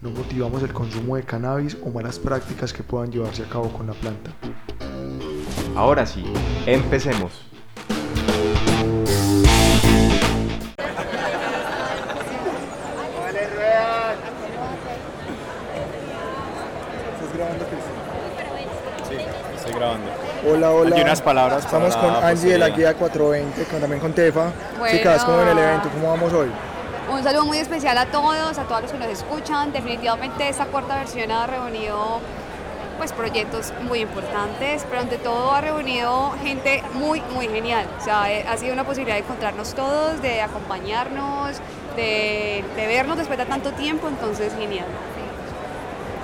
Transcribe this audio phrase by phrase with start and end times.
[0.00, 3.88] No motivamos el consumo de cannabis o malas prácticas que puedan llevarse a cabo con
[3.88, 4.30] la planta.
[5.74, 6.24] Ahora sí,
[6.66, 7.32] empecemos.
[17.14, 17.64] ¿Estás grabando,
[19.08, 19.16] Sí,
[19.56, 20.06] estoy grabando.
[20.48, 20.90] Hola, hola.
[20.94, 22.68] Aquí unas palabras para Estamos con la Angie de la.
[22.68, 24.52] Guía 420, con, también con Tefa.
[24.78, 24.96] Bueno.
[24.96, 25.88] Chicas, ¿cómo ven el evento?
[25.92, 26.48] ¿Cómo vamos hoy?
[27.10, 29.72] Un saludo muy especial a todos, a todos los que nos escuchan.
[29.72, 32.20] Definitivamente esta cuarta versión ha reunido
[32.98, 37.86] pues proyectos muy importantes, pero ante todo ha reunido gente muy, muy genial.
[37.98, 41.56] O sea, eh, ha sido una posibilidad de encontrarnos todos, de acompañarnos,
[41.96, 44.86] de, de vernos después de tanto tiempo, entonces genial.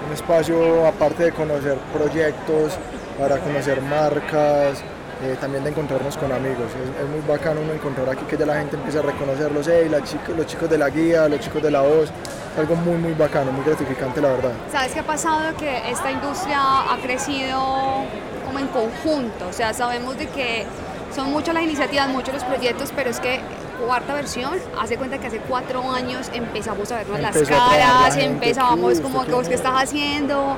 [0.06, 2.74] Un espacio aparte de conocer proyectos,
[3.18, 4.82] para conocer marcas,
[5.22, 6.66] eh, también de encontrarnos con amigos.
[6.82, 9.88] Es, es muy bacano uno encontrar aquí que ya la gente empieza a reconocerlos, hey,
[9.90, 12.10] la chica- los chicos de la guía, los chicos de la voz.
[12.52, 14.52] Es algo muy, muy bacano, muy gratificante la verdad.
[14.70, 15.56] ¿Sabes qué ha pasado?
[15.56, 17.58] Que esta industria ha crecido
[18.46, 20.64] como en conjunto, o sea, sabemos de que
[21.14, 23.40] son muchas las iniciativas, muchos los proyectos, pero es que
[23.84, 27.86] cuarta versión, hace cuenta que hace cuatro años empezamos a vernos las Empezó traer la
[27.86, 30.56] caras, gente, empezábamos ¿qué como vos qué estás haciendo.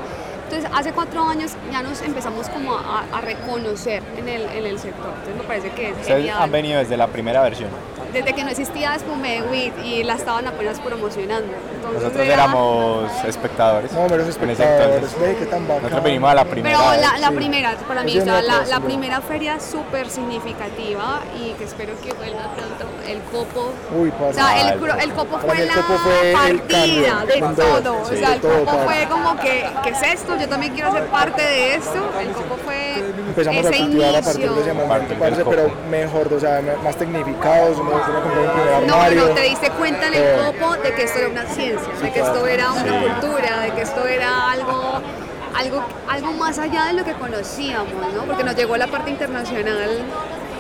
[0.49, 4.79] Entonces, hace cuatro años ya nos empezamos como a, a reconocer en el, en el
[4.79, 5.11] sector.
[5.11, 6.39] Entonces, me parece que es Ustedes genial.
[6.41, 7.69] han venido desde la primera versión.
[8.13, 11.53] Desde que no existía Espume de Wheat y la estaban apenas promocionando.
[11.75, 13.93] Entonces, Nosotros era- éramos espectadores.
[13.93, 15.21] No, ese espectadores, entonces.
[15.21, 15.83] ve qué tan bacano.
[15.83, 16.79] Nosotros venimos a la primera.
[16.79, 17.35] Pero la, la sí.
[17.35, 22.43] primera, para mí, o sea, la, primera feria súper significativa y que espero que vuelva
[22.55, 23.73] pronto el copo.
[23.99, 27.55] Uy, O sea, el, el copo Para fue el la copo fue el partida cambio,
[27.57, 28.01] de todo.
[28.03, 30.37] o sea, el todo, copo fue como que, ¿qué es esto?
[30.39, 32.11] Yo también quiero ser parte de esto.
[32.21, 32.95] El copo fue
[33.37, 34.75] Empezamos a ese cultivar a partir de ese inicio.
[34.75, 39.29] momento, parce, pero mejor, o sea, más tecnificados, uno uno compró un primer No, armario.
[39.29, 40.47] no, te diste cuenta en el todo.
[40.53, 43.07] copo de que esto era una ciencia, de que esto era una Sí.
[43.07, 45.01] cultura, de que esto era algo,
[45.55, 48.23] algo, algo más allá de lo que conocíamos, ¿no?
[48.25, 50.01] Porque nos llegó la parte internacional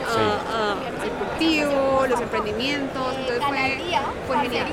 [0.07, 3.79] a- a- al cultivo, los emprendimientos, entonces fue,
[4.27, 4.67] fue genial.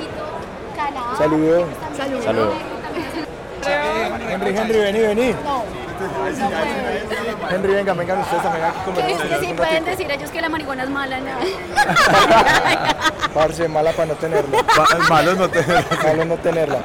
[1.18, 1.64] Saludos.
[1.98, 2.24] Saludos.
[2.26, 2.54] Saludos.
[4.30, 5.36] Henry, Henry, vení, vení.
[7.50, 9.30] Henry, venga, vengan ustedes también aquí con nosotros.
[9.40, 11.42] que sí pueden decir ellos que la marihuana es mala, nada.
[13.34, 14.64] Parce, mala para no tenerla.
[15.10, 15.86] Malo no tenerla.
[16.04, 16.80] Malo no tenerla.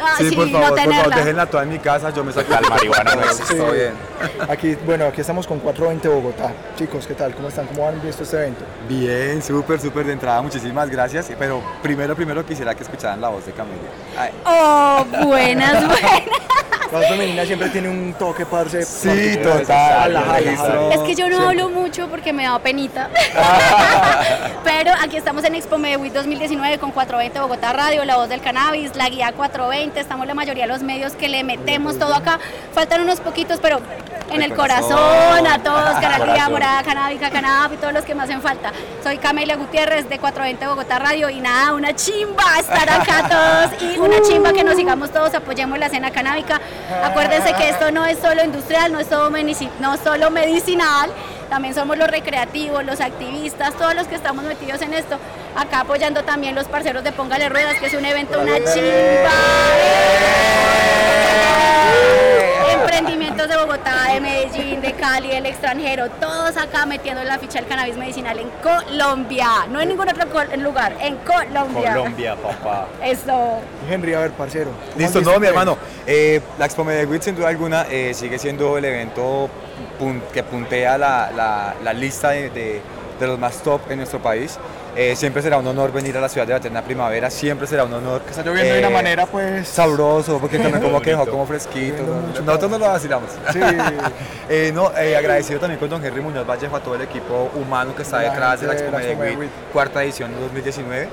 [0.00, 1.16] Ah, Sí, sí, por no favor, por favor, tenerla.
[1.16, 3.22] déjenla toda en mi casa, yo me saco La marihuana no.
[3.56, 3.94] Todo bien.
[4.48, 6.52] Aquí, bueno, aquí estamos con 420 Bogotá.
[6.76, 7.34] Chicos, ¿qué tal?
[7.34, 7.66] ¿Cómo están?
[7.66, 8.64] ¿Cómo han visto este evento?
[8.88, 11.26] Bien, súper, súper de entrada, muchísimas gracias.
[11.36, 13.88] Pero primero, primero quisiera que escucharan la voz de Camelia.
[14.16, 16.22] Ay, Oh, buenas, buenas.
[16.90, 18.82] La voz femenina siempre tiene un toque, parce.
[18.82, 20.16] Sí, total.
[20.92, 23.10] Es que yo no hablo mucho porque me da penita.
[24.64, 28.96] Pero aquí estamos en Expo Medewit 2019 con 420 Bogotá Radio, La Voz del Cannabis,
[28.96, 30.00] la Guía 420.
[30.00, 32.38] Estamos la mayoría de los medios que le metemos todo acá.
[32.72, 33.80] Faltan unos poquitos, pero
[34.30, 36.52] en el corazón, a todos, Canal Guía, Corazón.
[36.52, 38.72] Morada, Canábica, Canab y todos los que me hacen falta.
[39.02, 43.98] Soy Camelia Gutiérrez de 420 Bogotá Radio y nada, una chimba estar acá todos y
[43.98, 46.60] una chimba que nos sigamos todos, apoyemos la escena canábica.
[47.02, 49.08] Acuérdense que esto no es solo industrial, no es
[49.80, 51.10] no solo medicinal,
[51.48, 55.18] también somos los recreativos, los activistas, todos los que estamos metidos en esto.
[55.56, 59.30] Acá apoyando también los parceros de Póngale Ruedas, que es un evento, una chimba.
[62.98, 67.68] Emprendimientos de Bogotá, de Medellín, de Cali, del extranjero, todos acá metiendo la ficha del
[67.68, 70.24] cannabis medicinal en Colombia, no en ningún otro
[70.56, 71.92] lugar, en Colombia.
[71.94, 72.88] Colombia, papá.
[73.00, 73.60] Eso.
[73.88, 74.70] Henry, a ver, parcero.
[74.72, 75.78] ¿cómo han Listo, no, mi hermano.
[76.08, 79.48] Eh, la Expo Medellín, sin duda alguna, eh, sigue siendo el evento
[80.00, 82.82] pun- que puntea la, la- la lista de, de-
[83.18, 84.58] de los más top en nuestro país.
[84.96, 87.84] Eh, siempre será un honor venir a la ciudad de la eterna primavera, siempre será
[87.84, 88.22] un honor.
[88.28, 89.68] Está lloviendo de una Eh, manera, pues.
[89.68, 92.02] sabroso, porque también como que dejó como fresquito.
[92.44, 93.30] Nosotros no lo vacilamos.
[93.52, 93.60] Sí.
[94.50, 98.00] Eh, no, agradecido también con don Henry Muñoz Vallejo, a todo el equipo humano que
[98.00, 99.50] está detrás de la Expo Medellín.
[99.74, 101.08] cuarta edición de 2019.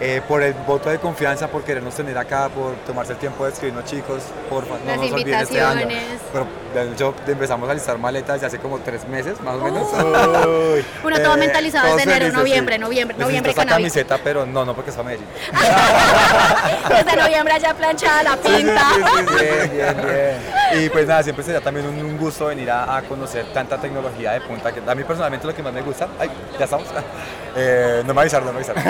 [0.00, 3.50] Eh, por el voto de confianza, por querernos tener acá, por tomarse el tiempo de
[3.52, 5.88] escribirnos chicos, por no Las nos olviden este año.
[6.32, 9.88] Pero De hecho, empezamos a listar maletas desde hace como tres meses, más o menos.
[11.02, 12.80] Uno todo Eh, mentalizado desde enero, noviembre, sí.
[12.80, 13.92] noviembre, Necesito noviembre esta cannabis.
[13.92, 15.26] camiseta, pero no, no porque está Medellín.
[16.88, 18.82] Desde noviembre ya planchada la pinta.
[18.94, 20.84] Sí, sí, sí, bien, bien, bien.
[20.84, 24.32] Y pues nada, siempre sería también un, un gusto venir a, a conocer tanta tecnología
[24.32, 26.86] de punta, que a mí personalmente lo que más me gusta, ay, ya estamos,
[27.60, 28.84] Eh, no me avisaron, no me avisaron.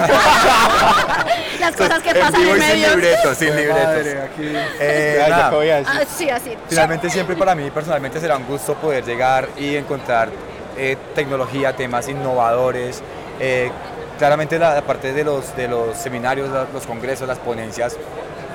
[1.60, 2.96] Las cosas que En pasan vivo en y sin medios.
[2.96, 4.24] libretos, sin Madre, libretos.
[4.32, 4.52] aquí.
[4.80, 5.94] Eh, Ya, nada, ya voy a decir.
[6.00, 6.56] Ah, sí, así.
[6.68, 10.28] Finalmente siempre para mí personalmente será un gusto poder llegar y encontrar
[10.76, 13.02] eh, tecnología, temas innovadores.
[13.40, 13.70] eh,
[14.18, 17.96] claramente la, la parte de los, de los seminarios, la- los congresos, las ponencias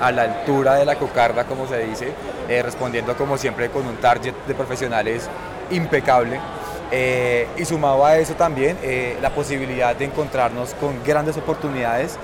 [0.00, 2.12] a la altura de la cocarda, como se dice,
[2.48, 5.28] eh, respondiendo como siempre con un target de profesionales
[5.70, 6.38] impecable.
[6.90, 12.18] Eh, y sumado a eso también eh, la posibilidad de encontrarnos con grandes oportunidades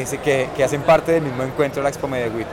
[0.00, 2.46] que, se- que, que hacen parte del mismo encuentro de la Expo Medellín.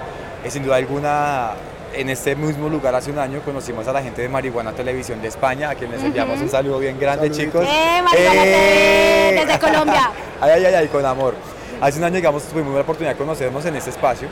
[0.44, 1.52] Eh, sin duda alguna,
[1.94, 5.28] en este mismo lugar hace un año conocimos a la gente de Marihuana Televisión de
[5.28, 7.66] España, a quienes les enviamos un saludo bien grande, chicos.
[7.68, 9.46] ¡Eh, Marihuana TV!
[9.46, 10.12] Desde Colombia.
[10.42, 11.36] Ay, ay, ay, ay, con amor.
[11.82, 14.28] Hace un año, digamos, tuvimos la oportunidad de conocernos en este espacio.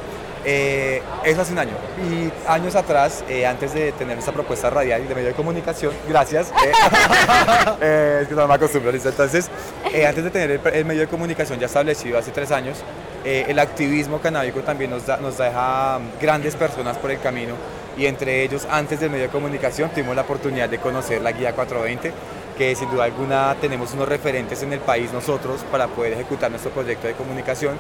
[0.46, 1.74] Eh, eso hace un año.
[2.10, 5.94] Y años atrás, eh, antes de tener esta propuesta radial y de medio de comunicación,
[6.08, 6.50] gracias.
[6.66, 6.72] eh,
[7.82, 9.10] eh, es que no me acostumbro, listo.
[9.10, 9.50] Entonces,
[9.94, 12.78] eh, antes de tener el, medio de comunicación ya establecido hace tres años,
[13.26, 17.54] el activismo canábico también nos, da- nos deja grandes personas por el camino.
[17.98, 21.54] Y entre ellos, antes del medio de comunicación, tuvimos la oportunidad de conocer la Guía
[21.54, 22.14] 420
[22.58, 26.72] que sin duda alguna tenemos unos referentes en el país nosotros para poder ejecutar nuestro
[26.72, 27.76] proyecto de comunicación.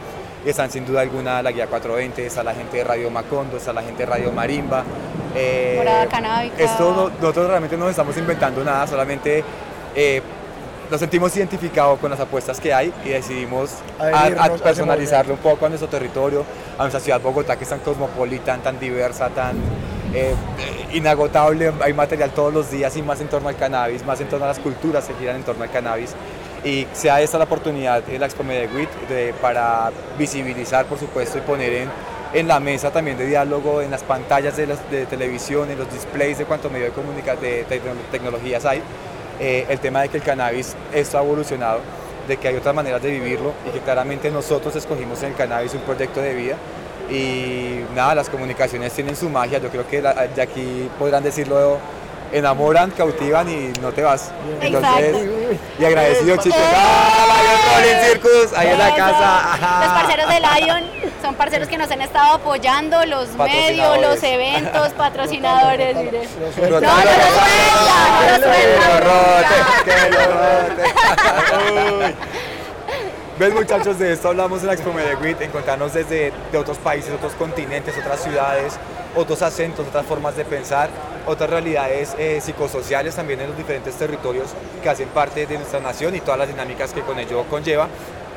[0.45, 3.73] Y están sin duda alguna la Guía 420, está la gente de Radio Macondo, está
[3.73, 4.83] la gente de Radio Marimba.
[5.35, 6.55] eh, Morada Canábica.
[6.63, 9.43] Esto no- nosotros realmente no estamos inventando nada, solamente
[9.95, 10.21] eh,
[10.89, 13.69] nos sentimos identificados con las apuestas que hay y decidimos
[13.99, 14.25] a-
[14.63, 16.43] personalizarlo un poco a nuestro territorio,
[16.77, 19.55] a nuestra ciudad Bogotá que es tan cosmopolita, tan diversa, tan
[20.15, 20.33] eh,
[20.93, 24.45] inagotable, hay material todos los días y más en torno al cannabis, más en torno
[24.45, 26.15] a las culturas que giran en torno al cannabis.
[26.63, 31.41] Y sea esta la oportunidad en la Expo Medellín de, para visibilizar, por supuesto, y
[31.41, 31.89] poner en,
[32.33, 35.91] en la mesa también de diálogo, en las pantallas de, las- de televisión, en los
[35.91, 38.81] displays de cuánto medio de, de tecno- tecnologías hay,
[39.39, 41.79] eh, el tema de que el cannabis esto ha evolucionado,
[42.27, 45.73] de que hay otras maneras de vivirlo y que claramente nosotros escogimos en el cannabis
[45.73, 46.55] un proyecto de vida
[47.09, 51.77] y nada, las comunicaciones tienen su magia, yo creo que la- de aquí podrán decirlo,
[52.31, 54.31] enamoran, cautivan y no te vas.
[55.79, 56.59] Y agradecido chicos.
[56.75, 58.57] ¡Ah, Lion Rolling Circus!
[58.57, 59.57] Ahí en la casa.
[59.83, 60.83] Los parceros de Lion
[61.21, 65.95] son parceros que nos han estado apoyando, los medios, los eventos, patrocinadores.
[65.95, 69.49] No, No, no lo suelta, no lo suelta.
[73.39, 73.97] ¿Ves muchachos?
[73.97, 78.21] De esto hablamos en la Expo Medellín, encontrarnos desde de otros países, otros continentes, otras
[78.21, 78.73] ciudades,
[79.15, 80.89] otros acentos, otras formas de pensar,
[81.29, 84.49] otras realidades eh, psicosociales también en los diferentes territorios
[84.83, 87.87] que hacen parte de nuestra nación y todas las dinámicas que con ello conlleva.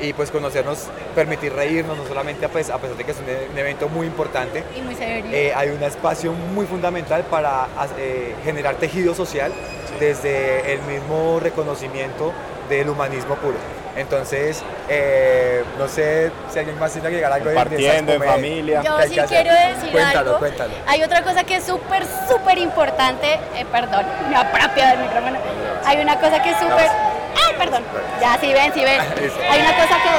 [0.01, 3.29] Y pues conocernos, permitir reírnos, no solamente a pes- a pesar de que es un,
[3.29, 5.31] e- un evento muy importante, Y muy serio.
[5.31, 7.67] eh, hay un espacio muy fundamental para
[7.97, 9.51] eh, generar tejido social
[9.99, 12.33] desde el mismo reconocimiento
[12.69, 13.55] del humanismo puro.
[13.95, 17.49] Entonces, eh, no sé si alguien más quiere agregar algo.
[17.49, 18.81] de- de en familia.
[18.83, 20.39] Yo ¿Qué hay sí que quiero decir Cuéntalo, algo.
[20.39, 20.73] cuéntalo.
[20.87, 23.33] Hay otra cosa que es súper, súper importante.
[23.55, 25.37] eh, perdón, me apropio del micrófono.
[25.85, 26.87] Hay una cosa que es súper.
[26.87, 27.83] ¡Ay, perdón!
[28.19, 28.99] Ya, sí ven, sí ven.
[29.51, 30.09] Hay una cosa que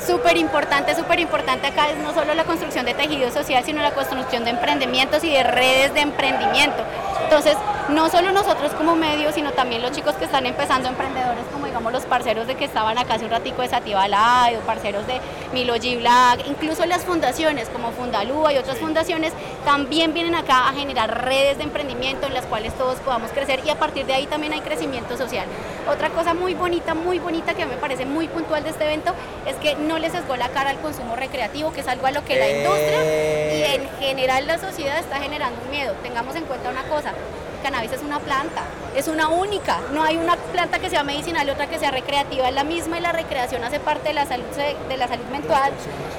[0.00, 3.82] es súper importante, súper importante acá es no solo la construcción de tejido social, sino
[3.82, 6.84] la construcción de emprendimientos y de redes de emprendimiento.
[7.24, 7.56] Entonces,
[7.88, 11.92] no solo nosotros como medios, sino también los chicos que están empezando emprendedores, como digamos
[11.92, 15.20] los parceros de que estaban acá hace un ratico de Sativa Live, o parceros de
[15.52, 19.32] Milo G Black, incluso las fundaciones como Fundalúa y otras fundaciones,
[19.64, 23.70] también vienen acá a generar redes de emprendimiento en las cuales todos podamos crecer y
[23.70, 25.46] a partir de ahí también hay crecimiento social.
[25.90, 29.12] Otra cosa muy bonita, muy bonita que me parece muy puntual de este evento
[29.46, 32.24] es que no les sesgó la cara al consumo recreativo, que es algo a lo
[32.24, 33.74] que la industria y Eh.
[33.76, 35.94] en general la sociedad está generando un miedo.
[36.02, 37.12] Tengamos en cuenta una cosa,
[37.56, 38.62] cannabis es una planta,
[38.94, 42.48] es una única, no hay una planta que sea medicinal y otra que sea recreativa,
[42.48, 44.44] es la misma y la recreación hace parte de la salud,
[44.88, 45.72] de la salud mental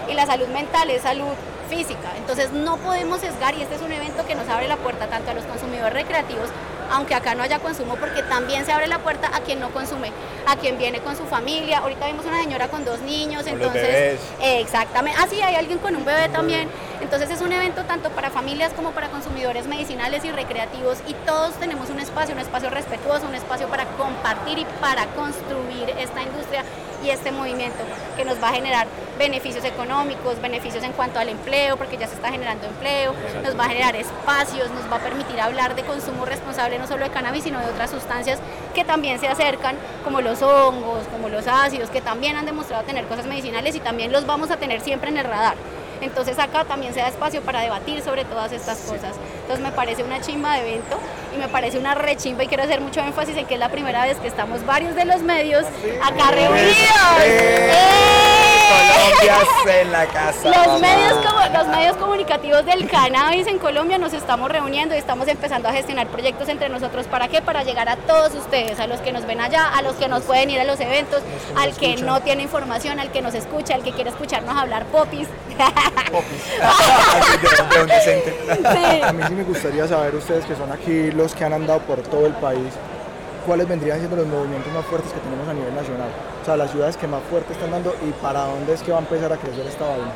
[0.10, 1.34] y la salud mental es salud
[1.70, 2.14] física.
[2.18, 5.32] Entonces no podemos sesgar y este es un evento que nos abre la puerta tanto
[5.32, 6.50] a los consumidores recreativos,
[6.92, 10.12] aunque acá no haya consumo, porque también se abre la puerta a quien no consume,
[10.46, 11.80] a quien viene con su familia.
[11.80, 13.84] Ahorita vimos una señora con dos niños, Con los entonces...
[13.84, 14.20] bebés.
[14.42, 15.20] Eh, Exactamente.
[15.22, 16.70] Ah, sí, hay alguien con un bebé también.
[17.02, 21.54] Entonces es un evento tanto para familias como para consumidores medicinales y recreativos y todos
[21.56, 26.64] tenemos un espacio, un espacio respetuoso, un espacio para compartir y para construir esta industria.
[27.04, 27.78] Y este movimiento
[28.18, 28.88] que nos va a generar
[29.20, 33.14] beneficios económicos, beneficios en cuanto al empleo, porque ya se está generando empleo,
[33.44, 37.04] nos va a generar espacios, nos va a permitir hablar de consumo responsable no solo
[37.04, 38.40] de cannabis, sino de otras sustancias
[38.74, 43.06] que también se acercan, como los hongos, como los ácidos, que también han demostrado tener
[43.06, 45.56] cosas medicinales y también los vamos a tener siempre en el radar.
[46.02, 49.16] Entonces acá también se da espacio para debatir sobre todas estas cosas.
[49.42, 51.00] Entonces me parece una chimba de evento
[51.36, 54.04] y me parece una rechimba y quiero hacer mucho énfasis en que es la primera
[54.04, 55.66] vez que estamos varios de los medios
[56.04, 56.68] acá reunidos.
[57.22, 58.27] ¡Eh!
[58.68, 59.38] Colombia
[59.82, 60.50] en la casa.
[60.50, 65.28] Los medios, como, los medios comunicativos del cannabis en Colombia nos estamos reuniendo y estamos
[65.28, 67.08] empezando a gestionar proyectos entre nosotros.
[67.08, 67.42] ¿Para qué?
[67.42, 70.24] Para llegar a todos ustedes, a los que nos ven allá, a los que nos
[70.24, 71.22] pueden ir a los eventos,
[71.56, 75.28] al que no tiene información, al que nos escucha, al que quiere escucharnos hablar popis.
[77.88, 78.38] decente.
[78.48, 79.02] Sí.
[79.02, 82.02] A mí sí me gustaría saber ustedes que son aquí los que han andado por
[82.02, 82.74] todo el país,
[83.48, 86.10] cuáles vendrían siendo los movimientos más fuertes que tenemos a nivel nacional.
[86.42, 88.98] O sea, las ciudades que más fuerte están dando y para dónde es que va
[88.98, 90.12] a empezar a crecer esta vaina.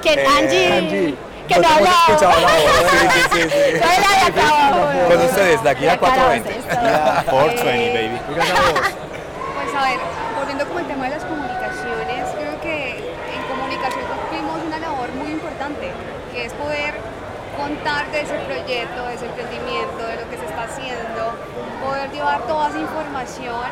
[0.00, 1.14] Que Angie, Angie,
[1.48, 2.06] que no no te hemos hablaba.
[2.08, 2.62] escuchado la voz.
[3.32, 3.80] Sí, sí, sí, sí.
[4.36, 5.08] Yo.
[5.08, 6.70] Con ustedes, de aquí a De acá 420.
[6.70, 7.30] abajo, esto.
[7.30, 8.20] 420, baby.
[9.54, 9.98] Pues a ver,
[10.38, 15.32] volviendo como el tema de las comunicaciones, creo que en comunicación cumplimos una labor muy
[15.32, 15.90] importante,
[16.32, 16.94] que es poder
[17.62, 21.22] contar de ese proyecto, de ese emprendimiento, de lo que se está haciendo,
[21.78, 23.62] poder llevar toda esa información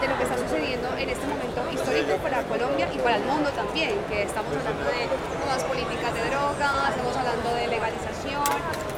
[0.00, 3.48] de lo que está sucediendo en este momento histórico para Colombia y para el mundo
[3.50, 5.08] también, que estamos hablando de
[5.40, 8.44] nuevas políticas de drogas, estamos hablando de legalización.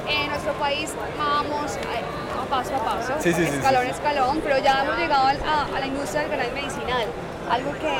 [0.08, 3.88] En nuestro país vamos a, paso a paso, Sí, sí, sí, escalón sí.
[3.88, 7.06] a escalón, pero ya hemos llegado a, a la industria del cannabis medicinal,
[7.50, 7.94] algo que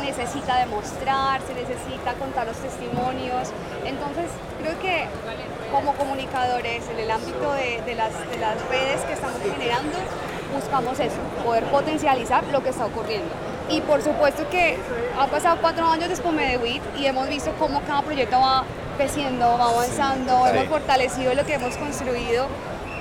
[0.00, 3.48] se necesita demostrar, se necesita contar los testimonios.
[3.84, 4.26] Entonces,
[4.60, 5.06] creo que
[5.72, 9.98] como comunicadores en el ámbito de, de las, de las redes que estamos generando,
[10.54, 13.30] buscamos eso, poder potencializar lo que está ocurriendo.
[13.68, 14.76] Y por supuesto que
[15.18, 18.64] han pasado cuatro años de Spomedewit y hemos visto cómo cada proyecto va
[18.96, 22.46] creciendo, va avanzando, hemos fortalecido lo que hemos construido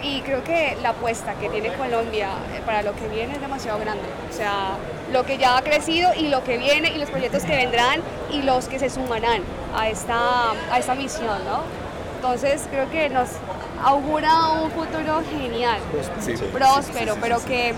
[0.03, 3.79] y creo que la apuesta que tiene Colombia eh, para lo que viene es demasiado
[3.79, 4.03] grande.
[4.29, 4.71] O sea,
[5.11, 8.01] lo que ya ha crecido y lo que viene y los proyectos que vendrán
[8.31, 9.41] y los que se sumarán
[9.75, 11.63] a esta, a esta misión, ¿no?
[12.15, 13.29] Entonces creo que nos
[13.83, 15.79] augura un futuro genial,
[16.19, 16.33] Sí.
[16.51, 17.73] próspero, pero que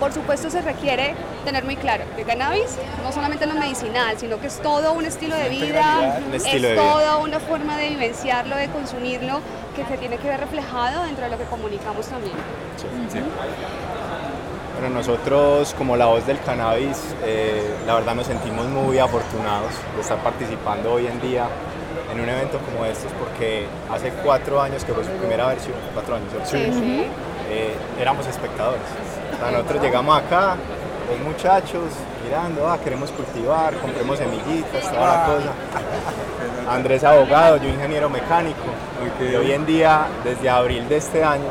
[0.00, 4.46] por supuesto se requiere tener muy claro que cannabis no solamente lo medicinal, sino que
[4.48, 6.74] es todo un estilo de vida, es vida.
[6.74, 9.40] toda una forma de vivenciarlo, de consumirlo,
[9.76, 12.34] que se tiene que ver reflejado dentro de lo que comunicamos también.
[14.80, 20.00] Bueno, nosotros como la voz del cannabis, eh, la verdad nos sentimos muy afortunados de
[20.00, 21.46] estar participando hoy en día
[22.12, 26.16] en un evento como estos porque hace cuatro años que fue su primera versión, cuatro
[26.16, 26.28] años.
[26.44, 27.06] Sí, sí.
[27.50, 28.80] eh, éramos espectadores.
[29.34, 30.56] O sea, nosotros llegamos acá,
[31.10, 31.84] los muchachos
[32.24, 36.72] mirando, ah, queremos cultivar, compremos semillitas, toda la cosa.
[36.74, 38.64] Andrés abogado, yo ingeniero mecánico.
[39.20, 41.48] Y hoy en día, desde abril de este año,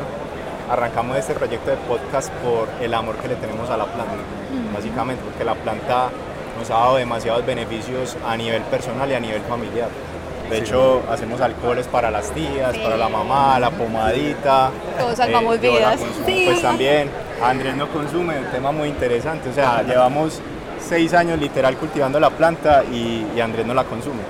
[0.70, 4.12] arrancamos este proyecto de podcast por el amor que le tenemos a la planta,
[4.74, 6.08] básicamente, porque la planta
[6.58, 9.88] nos ha dado demasiados beneficios a nivel personal y a nivel familiar.
[10.50, 12.80] De hecho, hacemos alcoholes para las tías, Sí.
[12.82, 14.70] para la mamá, la pomadita.
[14.98, 15.96] Todos salvamos la vidas.
[15.98, 16.44] consumo, Sí.
[16.46, 17.10] Pues también,
[17.42, 19.48] Andrés no consume, un tema muy interesante.
[19.48, 20.40] O sea, llevamos
[20.80, 24.20] seis años literal cultivando la planta y, y Andrés no la consume.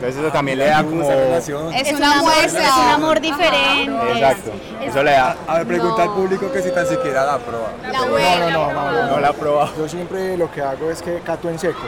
[0.00, 1.02] Entonces eso también le da como...
[1.02, 1.74] Esa relación.
[1.74, 2.62] Es, Es, una muestra.
[2.64, 4.12] es un amor diferente.
[4.14, 5.36] Exacto, Es- eso le da...
[5.46, 6.10] A ver, pregunta No.
[6.10, 7.68] al público que si tan siquiera la prueba.
[7.82, 9.70] La No, no, no, no, No la ha probado.
[9.76, 11.80] Yo siempre lo que hago es que cato en seco.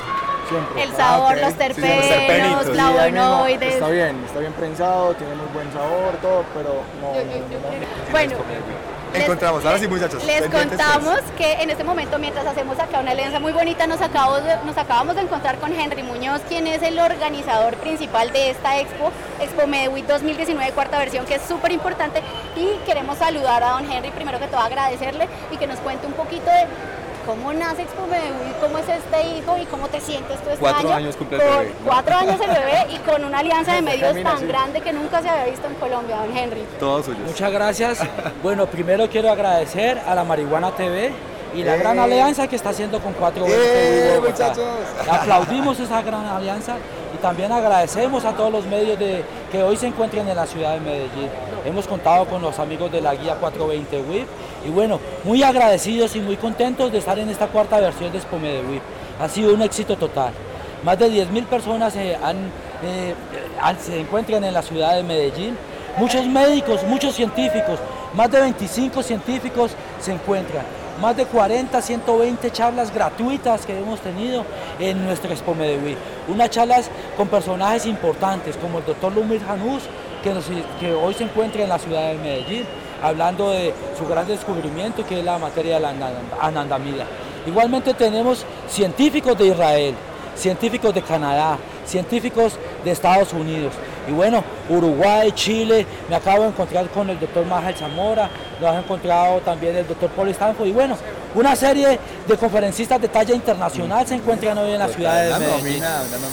[0.48, 0.82] Siempre.
[0.82, 1.40] El sabor, ok.
[1.40, 3.74] los terpenos, flavonoides.
[3.74, 8.10] Está bien, está bien prensado, tiene muy buen sabor, todo, pero no, no, no, no.
[8.10, 8.36] Bueno,
[9.12, 10.24] les- Encontramos, ahora sí muchachos.
[10.24, 10.50] Les pues.
[10.64, 14.56] contamos que en este momento, mientras hacemos acá una alianza muy bonita, nos acabamos, de,
[14.64, 19.10] nos acabamos de encontrar con Henry Muñoz, quien es el organizador principal de esta expo,
[19.40, 22.22] Expo Medewit 2019, cuarta versión, que es súper importante.
[22.56, 26.12] Y queremos saludar a don Henry, primero que todo agradecerle y que nos cuente un
[26.14, 26.66] poquito de
[27.26, 30.88] cómo nace Expo Medewit, cómo es este hijo y cómo te sientes tú este Cuatro
[30.88, 30.98] año.
[30.98, 31.86] años cumple el bebé, ¿no?
[31.86, 34.46] Cuatro años el bebé y con una alianza de medios Camina tan así.
[34.46, 36.64] grande que nunca se había visto en Colombia, don Henry.
[36.78, 37.22] Todos suyos.
[37.26, 38.00] Muchas gracias.
[38.42, 41.12] Bueno, primero quiero agradecer a la Marihuana TV
[41.54, 44.66] y la gran alianza que está haciendo con 420 ¡Eh, muchachos!
[45.08, 46.76] Aplaudimos esa gran alianza
[47.14, 50.74] y también agradecemos a todos los medios de, que hoy se encuentran en la ciudad
[50.74, 51.28] de Medellín.
[51.64, 54.26] Hemos contado con los amigos de la guía 420 WIP
[54.64, 58.36] y bueno, muy agradecidos y muy contentos de estar en esta cuarta versión de Expo
[58.36, 58.82] WIP.
[59.20, 60.32] Ha sido un éxito total.
[60.84, 62.16] Más de 10.000 personas eh,
[62.82, 63.14] eh,
[63.80, 65.56] se encuentran en la ciudad de Medellín.
[65.96, 67.78] Muchos médicos, muchos científicos,
[68.14, 70.64] más de 25 científicos se encuentran.
[71.00, 74.44] más de 40, 120 charlas gratuitas que hemos tenido
[74.78, 75.96] en nuestra Expo Medellín.
[76.28, 79.82] Unas charlas con personajes importantes como el doctor Lumir Janús,
[80.22, 82.64] que hoy se encuentra en la ciudad de Medellín,
[83.02, 87.04] hablando de su gran descubrimiento que es la materia de la anand- anandamida.
[87.46, 89.94] Igualmente tenemos científicos de Israel,
[90.36, 92.54] científicos de Canadá, científicos
[92.84, 93.72] de Estados Unidos.
[94.08, 98.28] Y bueno, Uruguay, Chile, me acabo de encontrar con el doctor Majal Zamora,
[98.60, 100.66] nos ha encontrado también el doctor Paul Stanford.
[100.66, 100.96] Y bueno,
[101.34, 105.82] una serie de conferencistas de talla internacional se encuentran hoy en la ciudad de Medellín.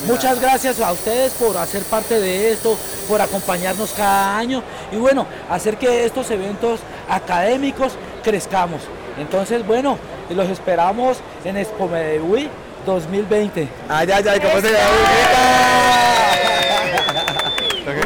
[0.07, 2.75] Muchas gracias a ustedes por hacer parte de esto,
[3.07, 8.81] por acompañarnos cada año y bueno, hacer que estos eventos académicos crezcamos.
[9.17, 9.97] Entonces, bueno,
[10.29, 12.49] los esperamos en Expo Medellín
[12.85, 13.69] 2020.
[13.87, 16.08] Ay, ay, ay, ¿cómo se llama?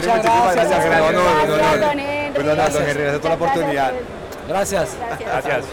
[0.06, 0.86] Muchas muchísimas gracias.
[0.86, 1.02] gracias.
[1.02, 1.88] No, no, no, no, Gracias, no.
[1.88, 2.32] don Henry.
[2.34, 2.84] Perdón, don.
[2.84, 3.92] Henry, gracias por la oportunidad.
[4.48, 4.90] Gracias.
[5.20, 5.66] Gracias.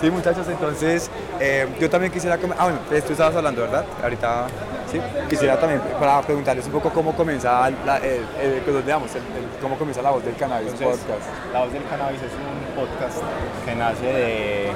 [0.00, 2.36] Sí, muchachos, entonces eh, yo también quisiera...
[2.58, 3.84] Ah, bueno, pues, tú estabas hablando, ¿verdad?
[4.02, 4.46] Ahorita,
[4.90, 5.00] sí.
[5.30, 9.78] Quisiera también para preguntarles un poco cómo comienza, la, el, el- digamos, el- el- cómo
[9.78, 11.52] comienza la voz del cannabis Entonces, podcast.
[11.54, 13.18] La Voz del Cannabis es un podcast
[13.64, 14.72] que nace de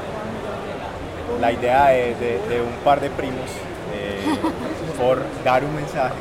[1.40, 3.50] la idea de, de- de un par de primos
[3.94, 4.38] eh,
[4.98, 6.14] por dar un mensaje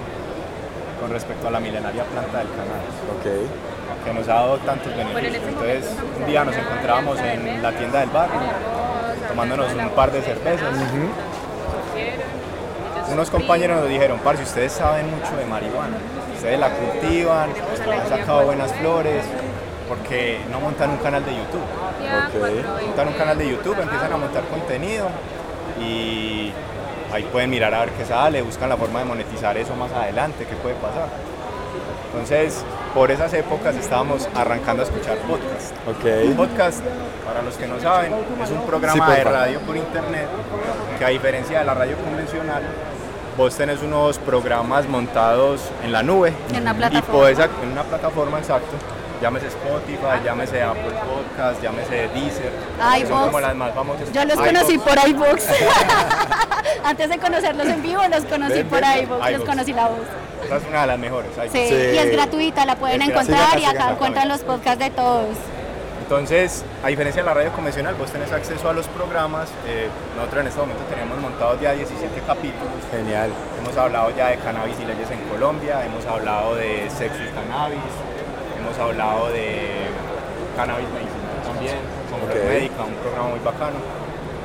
[1.00, 4.06] con respecto a la milenaria planta del cannabis, Ok.
[4.06, 5.44] que nos ha dado tantos beneficios.
[5.48, 5.86] Entonces,
[6.20, 8.40] un día nos encontrábamos en la tienda del barrio,
[9.28, 10.74] tomándonos un par de cervezas.
[13.12, 15.98] Unos compañeros nos dijeron, parce, ustedes saben mucho de marihuana,
[16.36, 19.24] ustedes la cultivan, han sacado buenas flores,
[19.88, 21.62] porque no montan un canal de YouTube.
[22.86, 25.08] Montan un canal de YouTube, empiezan a montar contenido
[25.80, 26.52] y
[27.12, 30.46] ahí pueden mirar a ver qué sale, buscan la forma de monetizar eso más adelante,
[30.46, 31.08] qué puede pasar.
[32.12, 35.74] Entonces, por esas épocas estábamos arrancando a escuchar podcast.
[35.88, 36.30] Ok.
[36.30, 36.82] Un podcast,
[37.26, 40.28] para los que no saben, es un programa Sí, de radio por internet
[40.98, 42.64] que a diferencia de la radio convencional,
[43.38, 48.40] vos tenés unos programas montados en la nube En una y podés en una plataforma
[48.40, 48.76] exacto.
[49.22, 52.52] Llámese Spotify, llámese Apple Podcast, llámese Deezer,
[53.08, 54.12] son como las más famosas.
[54.12, 55.44] Yo los conocí por iVoox.
[56.84, 60.06] Antes de conocerlos en vivo, los conocí por iVoox, los conocí la voz.
[60.46, 61.32] Esa es una de las mejores.
[61.52, 61.74] Sí, Sí.
[61.74, 65.36] y es gratuita, la pueden Es gratuita, encontrar y acá encuentran los podcasts de todos.
[66.04, 69.50] Entonces, a diferencia de la radio convencional, vos tenés acceso a los programas.
[69.68, 72.80] eh, nosotros en este momento tenemos montados ya 17 capítulos.
[72.92, 73.30] Genial.
[73.60, 77.82] Hemos hablado ya de cannabis y leyes en Colombia, hemos hablado de sexo y cannabis,
[78.68, 79.88] hemos hablado de
[80.56, 81.76] cannabis medicinal también,
[82.12, 82.50] con Flor Ok.
[82.50, 83.98] Médica, un programa muy bacano.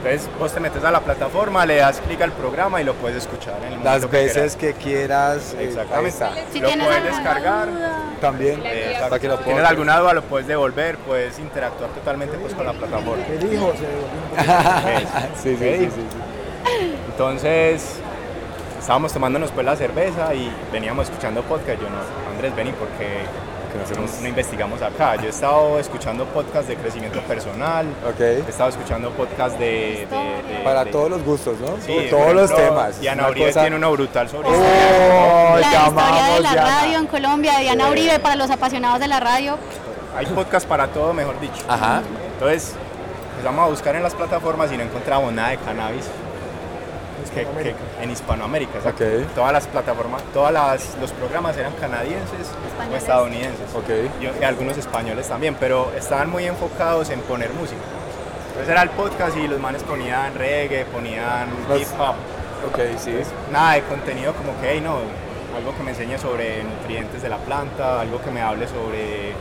[0.04, 3.18] Entonces vos te metes a la plataforma, le das clic al programa y lo puedes
[3.18, 4.56] escuchar en el Las que veces quieras.
[4.56, 5.54] que quieras.
[5.56, 6.24] eh, Exactamente.
[6.52, 7.70] Si lo puedes descargar.
[7.72, 8.61] duda, También.
[8.64, 12.52] eh, para que lo si tienes alguna duda lo puedes devolver, puedes interactuar totalmente pues,
[12.52, 13.22] con la plataforma.
[15.40, 16.06] Sí, sí, sí, sí.
[17.11, 17.96] Entonces,
[18.80, 21.80] estábamos tomándonos pues la cerveza y veníamos escuchando podcast.
[21.80, 21.98] Yo no,
[22.32, 23.06] Andrés, vení porque
[23.72, 25.16] Que no no, hacemos- no investigamos acá.
[25.16, 28.20] Yo he estado escuchando podcast de crecimiento personal, Ok.
[28.20, 30.06] he estado escuchando podcast de...
[30.11, 31.76] de- de- Para de- todos los gustos, ¿no?
[31.85, 33.00] Sí, todos los temas.
[33.00, 34.52] Diana Uribe cosa- tiene uno brutal sobre ¡Oh!
[34.52, 35.56] historia.
[35.56, 36.80] la te historia de la Diana.
[36.80, 37.90] radio en Colombia, de Diana Sí.
[37.92, 39.56] Uribe, para los apasionados de la radio.
[40.16, 41.64] Hay podcast para todo, mejor dicho.
[41.68, 42.02] Ajá.
[42.35, 42.74] Entonces,
[43.32, 46.04] empezamos a buscar en las plataformas y no encontramos nada de cannabis
[47.30, 48.78] que- que- en Hispanoamérica.
[49.35, 50.52] Todas las plataformas, todos
[51.00, 52.48] los programas eran canadienses
[52.90, 53.74] o estadounidenses.
[53.74, 53.88] Ok.
[54.20, 57.80] Y, y algunos españoles también, pero estaban muy enfocados en poner música.
[58.48, 62.14] Entonces era el podcast y los manes ponían reggae, ponían Los- hip hop.
[62.68, 63.12] Ok, sí.
[63.50, 64.98] Nada de contenido como que, hey, no,
[65.56, 69.32] algo que me enseñe sobre nutrientes de la planta, algo que me hable sobre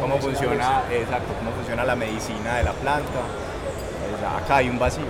[0.00, 3.20] cómo funciona, exacto, cómo funciona la medicina de la planta.
[4.10, 5.04] Pues, acá hay un vacío.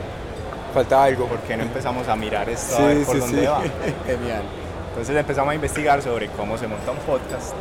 [0.75, 1.27] Falta algo.
[1.27, 3.47] ¿Por qué no empezamos a mirar esto a ver Sí, por sí, dónde sí.
[3.47, 3.61] va?
[4.07, 4.43] Genial.
[4.91, 7.53] Entonces empezamos a investigar sobre cómo se monta un podcast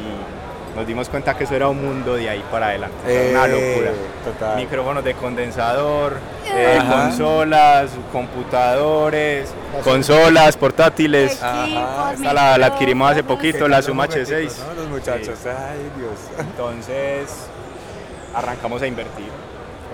[0.00, 2.96] y nos dimos cuenta que eso era un mundo de ahí para adelante.
[3.30, 3.92] Era una Eh, locura.
[4.24, 4.56] total.
[4.56, 6.14] Micrófonos de condensador,
[6.52, 6.92] eh, Ajá.
[7.04, 9.52] consolas, computadores,
[9.84, 11.32] consolas, portátiles.
[11.32, 14.24] Esta la, la adquirimos hace poquito, la Suma Los H6.
[14.26, 14.74] jugueticos, ¿no?
[14.74, 15.38] Los muchachos.
[15.46, 16.18] Ay, Dios.
[16.38, 17.28] Entonces
[18.34, 19.28] arrancamos a invertir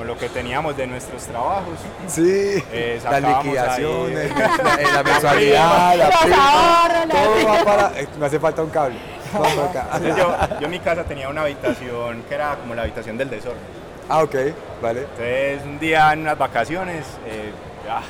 [0.01, 1.75] con lo que teníamos de nuestros trabajos.
[2.07, 2.65] Sí.
[2.73, 8.01] Eh, Las liquidaciones, ahí- la, la mensualidad, la prima, Todo va para.
[8.01, 8.97] eh, Me hace falta un cable.
[9.35, 13.29] Entonces yo, yo en mi casa tenía una habitación que era como la habitación del
[13.29, 13.61] desorden.
[14.09, 14.35] Ah, ok,
[14.81, 15.01] vale.
[15.03, 17.53] Entonces un día en unas vacaciones, eh,
[17.87, 18.01] ah,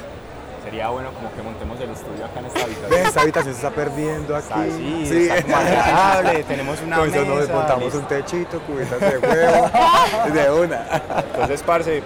[0.63, 3.01] sería bueno como que montemos el estudio acá en esta habitación.
[3.07, 4.47] esta habitación se está perdiendo aquí.
[4.49, 7.99] Está así, está agradable, tenemos una Con eso nos mesa, montamos listo.
[7.99, 9.71] un techito, cubitas de huevo,
[10.35, 11.03] de una.
[11.33, 12.03] Entonces, parce,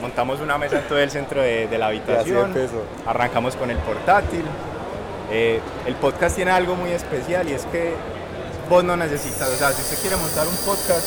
[0.00, 2.54] montamos una mesa en todo el centro de, de la habitación,
[3.06, 4.44] arrancamos con el portátil.
[5.30, 7.92] Eh, el podcast tiene algo muy especial y es que
[8.70, 11.06] vos no necesitas, o sea, si usted quiere montar un podcast,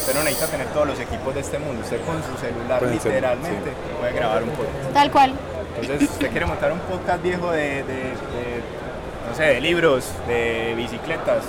[0.00, 3.70] usted no necesita tener todos los equipos de este mundo, usted con su celular literalmente
[3.98, 4.92] puede grabar un podcast.
[4.92, 5.32] Tal cual.
[5.80, 8.62] Entonces, usted quiere montar un podcast viejo de, de- de,
[9.28, 11.44] no sé, de libros, de bicicletas,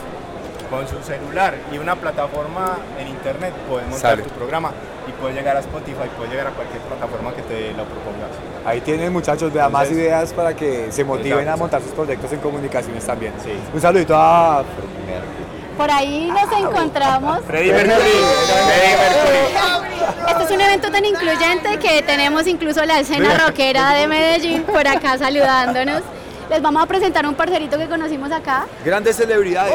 [0.70, 4.24] con su celular y una plataforma en internet, puedes montar Sale.
[4.24, 4.72] tu programa
[5.08, 8.32] y puedes llegar a Spotify, puedes llegar a cualquier plataforma que te lo propongas.
[8.66, 12.32] Ahí tienen muchachos, vean más ideas para que se motiven Exacto, a montar sus proyectos
[12.34, 13.34] en comunicaciones también.
[13.44, 13.52] Sí.
[13.74, 14.64] Un saludito a
[15.78, 17.40] Por ahí nos encontramos.
[17.46, 20.30] Freddy Mercury, Freddy Mercury.
[20.30, 24.88] Este es un evento tan incluyente que tenemos incluso la escena rockera de Medellín por
[24.88, 26.02] acá saludándonos.
[26.54, 28.68] Les vamos a presentar un parcerito que conocimos acá.
[28.86, 29.74] grandes celebridades.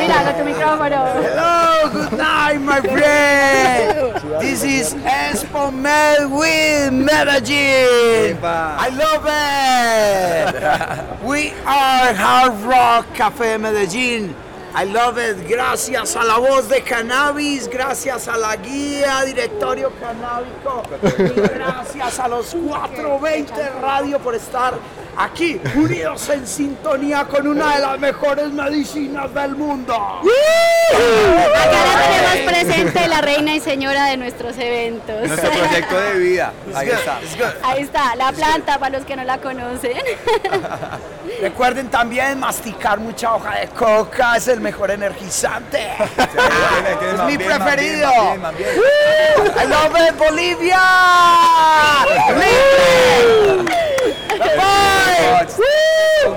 [0.00, 1.04] Mira, con tu micrófono.
[1.20, 4.40] Hello, good night, my friend.
[4.40, 8.38] This is Expo Med with Medellin.
[8.42, 10.54] I love it.
[11.22, 14.34] We are Hard Rock Café Medellín.
[14.72, 15.48] I love it.
[15.48, 20.82] Gracias a la voz de cannabis, gracias a la guía, directorio canábico,
[21.18, 24.74] y gracias a los 420 Radio por estar
[25.16, 29.94] aquí, unidos en sintonía con una de las mejores medicinas del mundo.
[29.94, 30.22] Acá
[31.84, 35.28] la tenemos presente, la reina y señora de nuestros eventos.
[35.28, 36.52] Nuestro proyecto de vida.
[36.74, 37.18] Ahí está.
[37.62, 39.92] Ahí está, la planta para los que no la conocen.
[41.40, 45.88] Recuerden también masticar mucha hoja de coca, es el mejor energizante.
[47.12, 48.10] Es mi preferido.
[48.10, 48.36] Uh.
[49.58, 50.80] I love it, Bolivia.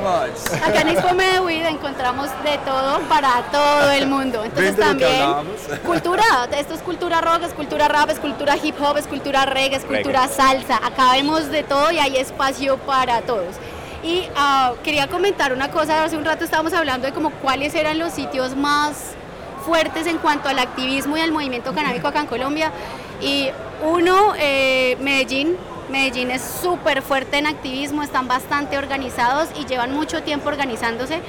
[0.03, 0.61] much.
[0.63, 4.43] Acá en Expo Medellín encontramos de todo para todo el mundo.
[4.45, 6.23] Entonces ¿Ven de lo que también cultura,
[6.57, 9.85] esto es cultura rock, es cultura rap, es cultura hip hop, es cultura reggae, es
[9.85, 10.77] cultura salsa.
[10.77, 13.55] Acá vemos de todo y hay espacio para todos.
[14.03, 17.97] Y ah, quería comentar una cosa, hace un rato estábamos hablando de como cuáles eran
[17.97, 19.15] los sitios más
[19.65, 22.71] fuertes en cuanto al activismo y al movimiento canábico acá en Colombia.
[23.21, 23.49] Y
[23.81, 25.57] uno, eh, Medellín.
[25.93, 31.19] Medellín es súper fuerte en activismo, están bastante organizados y llevan mucho tiempo organizándose.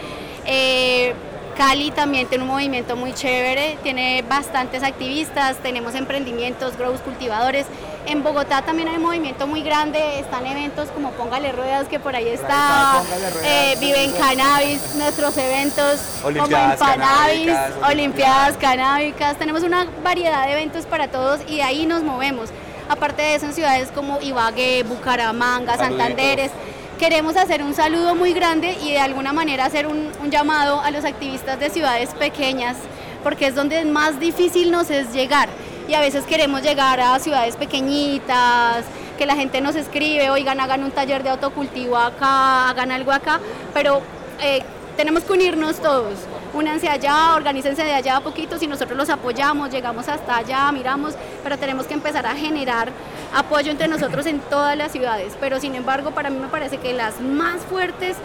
[0.46, 1.14] Eh,
[1.54, 7.66] Cali también tiene un movimiento muy chévere, tiene bastantes activistas, tenemos emprendimientos, grows cultivadores.
[8.06, 12.16] En Bogotá también hay un movimiento muy grande, están eventos como Póngale Ruedas, que por
[12.16, 13.02] ahí está,
[13.44, 20.46] eh, Viven Cannabis, nuestros eventos Olimpiadas como en Cannabis, canábicas, Olimpiadas Canábicas, tenemos una variedad
[20.46, 22.48] de eventos para todos y de ahí nos movemos.
[22.88, 26.50] Aparte de eso, en ciudades como Ibagué, Bucaramanga, Santanderes,
[26.98, 30.90] queremos hacer un saludo muy grande y de alguna manera hacer un, un llamado a
[30.90, 32.76] los activistas de ciudades pequeñas,
[33.22, 35.48] porque es donde más difícil nos es llegar.
[35.88, 38.84] Y a veces queremos llegar a ciudades pequeñitas,
[39.18, 43.40] que la gente nos escribe, oigan, hagan un taller de autocultivo acá, hagan algo acá,
[43.72, 44.02] pero
[44.40, 44.62] eh,
[44.96, 46.14] tenemos que unirnos todos.
[46.52, 51.14] Únanse allá, organícense de allá a poquitos y nosotros los apoyamos, llegamos hasta allá, miramos,
[51.42, 52.90] pero tenemos que empezar a generar
[53.34, 55.36] apoyo entre nosotros en todas las ciudades.
[55.40, 58.16] Pero sin embargo, para mí me parece que las más fuertes,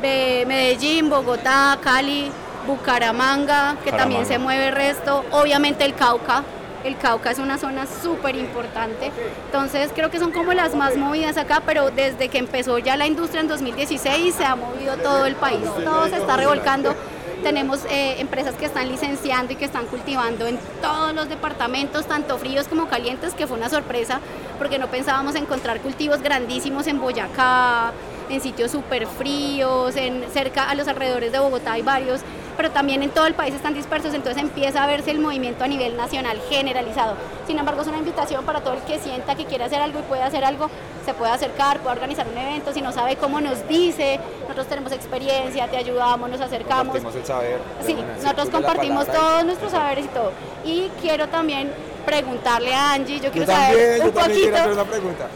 [0.00, 2.30] de Medellín, Bogotá, Cali,
[2.66, 6.42] Bucaramanga, que también se mueve el resto, obviamente el Cauca.
[6.84, 9.10] El Cauca es una zona súper importante,
[9.46, 13.06] entonces creo que son como las más movidas acá, pero desde que empezó ya la
[13.06, 16.94] industria en 2016 se ha movido todo el país, todo se está revolcando.
[17.42, 22.36] Tenemos eh, empresas que están licenciando y que están cultivando en todos los departamentos, tanto
[22.36, 24.20] fríos como calientes, que fue una sorpresa
[24.58, 27.92] porque no pensábamos encontrar cultivos grandísimos en Boyacá,
[28.28, 32.20] en sitios súper fríos, en, cerca a los alrededores de Bogotá hay varios,
[32.60, 35.66] pero también en todo el país están dispersos, entonces empieza a verse el movimiento a
[35.66, 37.14] nivel nacional generalizado.
[37.46, 40.02] Sin embargo, es una invitación para todo el que sienta que quiere hacer algo y
[40.02, 40.68] puede hacer algo,
[41.06, 44.92] se puede acercar, puede organizar un evento, si no sabe cómo nos dice, nosotros tenemos
[44.92, 46.92] experiencia, te ayudamos, nos acercamos.
[46.92, 47.60] Compartimos el saber.
[47.86, 50.32] Sí, nosotros compartimos todos nuestros saberes y todo.
[50.62, 54.56] Y quiero también preguntarle a Angie, yo Yo quiero también, saber un poquito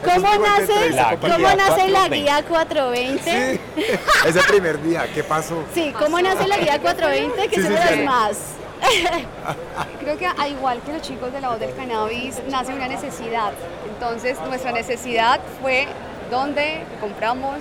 [0.04, 2.16] cómo nace, La cómo guía nace la 420.
[2.16, 3.22] guía 420.
[3.24, 3.60] Sí,
[4.28, 5.62] ese primer día, ¿qué pasó?
[5.74, 8.02] Sí, cómo nace la guía 420, que Sí, son sí, las sí.
[8.02, 8.38] más.
[10.00, 13.52] Creo que al igual que los chicos de la voz del cannabis, nace una necesidad.
[13.88, 15.86] Entonces, nuestra necesidad fue
[16.30, 17.60] dónde compramos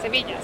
[0.00, 0.40] semillas.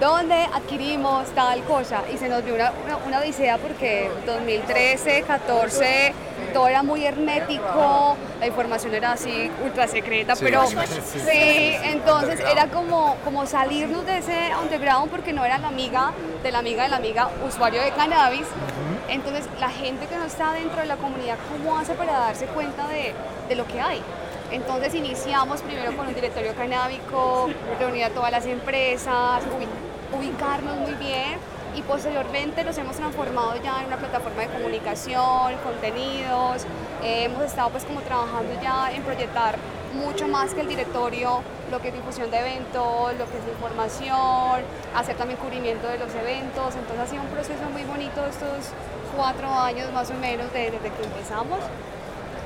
[0.00, 2.02] ¿Dónde adquirimos tal cosa?
[2.12, 6.14] Y se nos dio una, una, una odisea porque 2013, 14,
[6.54, 13.16] todo era muy hermético, la información era así ultra secreta, pero sí, entonces era como,
[13.24, 16.96] como salirnos de ese underground porque no era la amiga de la amiga de la
[16.96, 18.46] amiga usuario de cannabis.
[19.08, 22.88] Entonces la gente que no está dentro de la comunidad, ¿cómo hace para darse cuenta
[22.88, 23.12] de,
[23.48, 24.00] de lo que hay?
[24.50, 29.42] Entonces iniciamos primero con un directorio canábico, reunir a todas las empresas,
[30.16, 31.38] ubicarnos muy bien
[31.76, 36.64] y posteriormente nos hemos transformado ya en una plataforma de comunicación, contenidos,
[37.02, 39.56] eh, hemos estado pues como trabajando ya en proyectar
[39.94, 44.62] mucho más que el directorio, lo que es difusión de eventos, lo que es información,
[44.96, 48.70] hacer también cubrimiento de los eventos, entonces ha sido un proceso muy bonito estos
[49.16, 51.58] cuatro años más o menos de- desde que empezamos.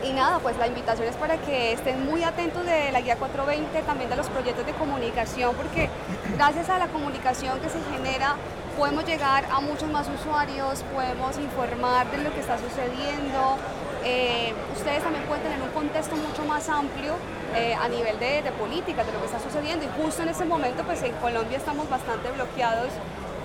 [0.04, 3.82] Y nada, pues la invitación es para que estén muy atentos de la guía 420,
[3.82, 5.88] también de los proyectos de comunicación, porque
[6.36, 8.36] gracias a la comunicación que se genera
[8.76, 13.56] podemos llegar a muchos más usuarios, podemos informar de lo que está sucediendo.
[14.04, 17.14] Eh, ustedes también pueden tener un contexto mucho más amplio
[17.56, 19.86] eh, a nivel de, de política, de lo que está sucediendo.
[19.86, 22.90] Y justo en ese momento, pues en Colombia estamos bastante bloqueados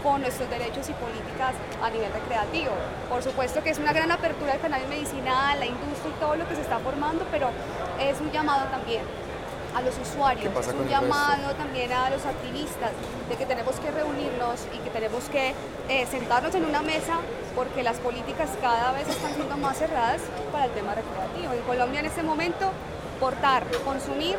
[0.03, 2.71] con nuestros derechos y políticas a nivel recreativo.
[3.09, 6.47] Por supuesto que es una gran apertura del canal medicinal, la industria y todo lo
[6.47, 7.49] que se está formando, pero
[7.99, 9.01] es un llamado también
[9.75, 12.91] a los usuarios, ¿Qué pasa es un llamado también a los activistas
[13.29, 15.53] de que tenemos que reunirnos y que tenemos que
[15.89, 17.19] eh, sentarnos en una mesa
[17.55, 21.53] porque las políticas cada vez están siendo más cerradas para el tema recreativo.
[21.53, 22.71] En Colombia en este momento,
[23.19, 24.37] portar, consumir,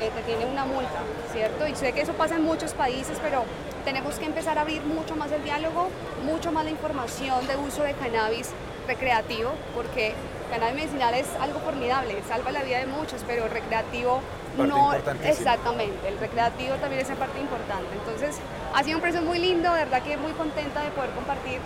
[0.00, 0.98] eh, te tiene una multa,
[1.32, 1.68] ¿cierto?
[1.68, 3.44] Y sé que eso pasa en muchos países, pero
[3.84, 5.88] tenemos que empezar a abrir mucho más el diálogo,
[6.24, 8.50] mucho más la información de uso de cannabis
[8.86, 10.14] recreativo, porque
[10.50, 14.20] cannabis medicinal es algo formidable, salva la vida de muchos, pero recreativo
[14.56, 14.92] Parte no,
[15.24, 17.88] exactamente, el recreativo también es una parte importante.
[17.94, 18.36] Entonces,
[18.74, 21.58] ha sido un proceso muy lindo, de verdad que muy contenta de poder compartir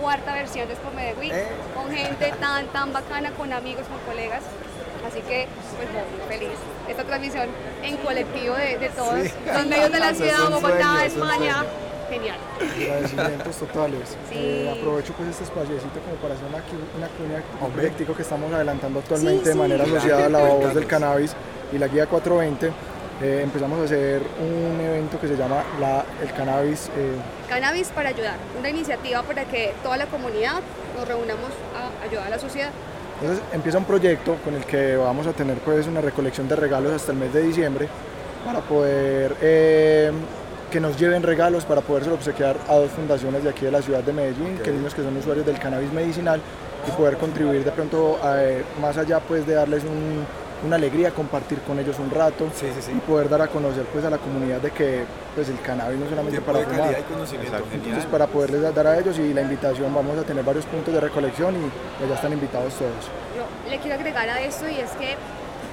[0.00, 1.48] cuarta versión de Spome de Week Eh.
[1.74, 4.42] con gente tan, tan bacana, con amigos, con colegas.
[5.08, 6.58] Así que, pues, muy feliz.
[6.88, 7.48] Esta transmisión
[7.82, 11.64] en colectivo de, de todos los medios de la ciudad, Bogotá, España.
[12.10, 12.38] Genial.
[12.58, 14.16] Agradecimientos totales.
[14.30, 14.38] Sí.
[14.38, 16.62] Eh, aprovecho pues este espaciocito como para hacer una,
[16.96, 19.58] una cuña, un que estamos adelantando actualmente de sí.
[19.58, 21.34] manera asociada a la voz del cannabis
[21.70, 22.72] y la guía 420.
[23.20, 27.16] Eh, empezamos a hacer un evento que se llama la, el cannabis eh,
[27.48, 30.60] Cannabis para ayudar, una iniciativa para que toda la comunidad
[30.96, 32.70] nos reunamos a ayudar a la sociedad.
[33.20, 36.92] Entonces empieza un proyecto con el que vamos a tener pues una recolección de regalos
[36.92, 37.88] hasta el mes de diciembre
[38.46, 40.12] para poder eh,
[40.70, 44.02] que nos lleven regalos para poderse obsequiar a dos fundaciones de aquí de la ciudad
[44.04, 46.40] de Medellín, que niños que son usuarios del cannabis medicinal
[46.86, 50.24] y poder contribuir de pronto eh, más allá pues de darles un-
[50.64, 52.92] una alegría, compartir con ellos un rato Sí, sí, sí.
[52.96, 56.04] y poder dar a conocer pues a la comunidad de que pues el cannabis no
[56.04, 56.96] es solamente Tiempo para fumar.
[57.72, 61.00] Entonces para poderles dar a ellos y la invitación vamos a tener varios puntos de
[61.00, 63.08] recolección y pues, ya están invitados todos.
[63.36, 65.16] Yo le quiero agregar a esto y es que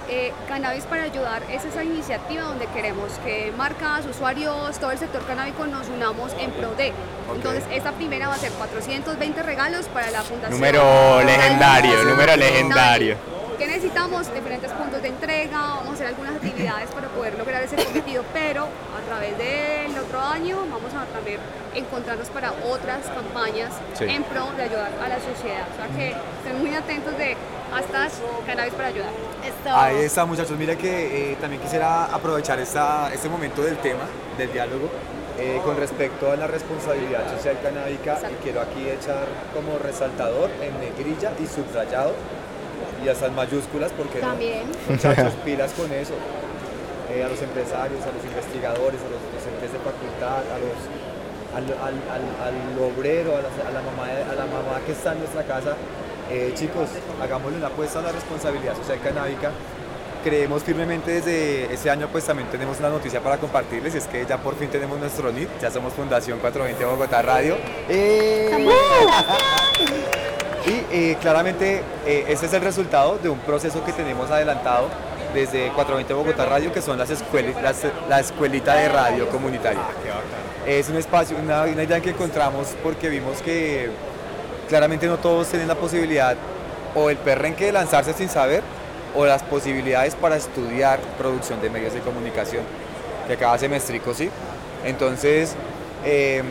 [0.07, 5.25] eh, Cannabis para Ayudar es esa iniciativa donde queremos que marcas, usuarios, todo el sector
[5.25, 6.93] canábico nos unamos en pro de.
[7.33, 10.59] Entonces, esta primera va a ser 420 regalos para la Fundación.
[10.59, 13.34] Número legendario, número legendario.
[13.57, 14.33] ¿Qué necesitamos?
[14.33, 18.63] Diferentes puntos de entrega, vamos a hacer algunas actividades para poder lograr ese cometido, pero
[18.63, 21.39] a través del otro año vamos a también
[21.73, 24.05] encontrarnos para otras campañas Sí.
[24.09, 25.65] en pro de ayudar a la sociedad.
[25.71, 27.37] O sea que estén muy atentos de
[27.73, 28.07] hasta
[28.45, 29.09] Cannabis para Ayudar.
[29.45, 29.75] Esto.
[29.75, 30.57] Ahí está, muchachos.
[30.57, 34.03] Mira que eh, también quisiera aprovechar esta, este momento del tema,
[34.37, 34.89] del diálogo,
[35.39, 38.17] eh, con respecto a la responsabilidad social canábica.
[38.31, 42.13] Y quiero aquí echar como resaltador en negrilla y subrayado
[43.05, 44.27] y hasta en mayúsculas, porque no?
[44.29, 44.63] También.
[44.89, 46.13] Muchachos, pilas con eso.
[47.13, 50.75] Eh, a los empresarios, a los investigadores, a los docentes de facultad, a los,
[51.55, 52.57] al, al- al- al
[52.91, 55.75] obrero, a la, a la mamá, a la mamá que está en nuestra casa.
[56.31, 56.89] Eh, chicos,
[57.21, 59.51] hagámosle una apuesta a la responsabilidad social canábica.
[60.23, 64.25] Creemos firmemente desde ese año, pues también tenemos una noticia para compartirles, y es que
[64.25, 67.55] ya por fin tenemos nuestro NIT, ya somos Fundación 420 Bogotá Radio.
[67.87, 68.49] ¡Eh!
[70.95, 74.87] Y eh, claramente eh, este es el resultado de un proceso que tenemos adelantado
[75.33, 79.81] desde 420 Bogotá Radio, que son las escuelas, las- la escuelita de radio comunitaria.
[80.65, 83.89] Es un espacio, una, una idea que encontramos porque vimos que
[84.69, 86.37] claramente no todos tienen la posibilidad
[86.95, 88.63] o el perrenque de lanzarse sin saber
[89.13, 92.63] o las posibilidades para estudiar producción de medios de comunicación,
[93.27, 94.29] que cada semestrico sí.
[94.85, 95.55] Entonces,
[96.05, 96.41] eh,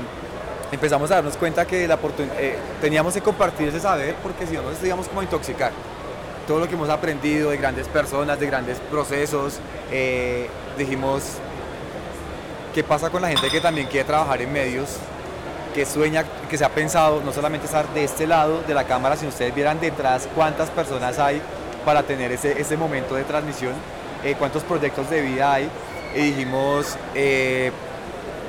[0.74, 1.98] empezamos a darnos cuenta que la
[2.38, 5.72] eh, teníamos que compartir ese saber porque si no nos íbamos como a intoxicar.
[6.46, 9.60] Todo lo que hemos aprendido de grandes personas, de grandes procesos,
[9.90, 11.22] eh, dijimos,
[12.74, 14.98] ¿qué pasa con la gente que también quiere trabajar en medios?
[15.74, 19.16] que sueña, que se ha pensado no solamente estar de este lado de la cámara,
[19.16, 21.42] sino ustedes vieran detrás cuántas personas hay
[21.84, 23.72] para tener ese, ese momento de transmisión,
[24.22, 25.68] eh, cuántos proyectos de vida hay.
[26.14, 27.72] Y dijimos, eh,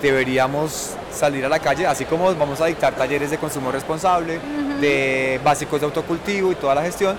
[0.02, 4.40] deberíamos salir a la calle, así como vamos a dictar talleres de consumo responsable,
[4.80, 7.18] de básicos de autocultivo y toda la gestión,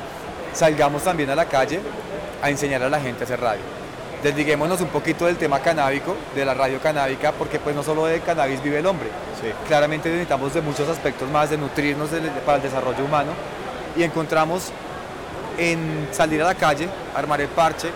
[0.53, 1.81] salgamos también a la calle
[2.43, 3.63] a enseñar a la gente a hacer radio.
[4.23, 8.21] Desliguémonos un poquito del tema canábico, de la radio canábica, porque pues no solo de
[8.21, 9.09] cannabis vive el hombre.
[9.69, 12.11] Claramente necesitamos de muchos aspectos más, de nutrirnos
[12.45, 13.33] para el desarrollo humano
[13.97, 14.73] y encontramos
[15.59, 17.89] en salir a la calle, armar el parche,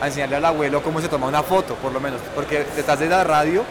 [0.00, 3.08] a enseñarle al abuelo cómo se toma una foto, por lo menos, porque detrás de
[3.08, 3.64] la radio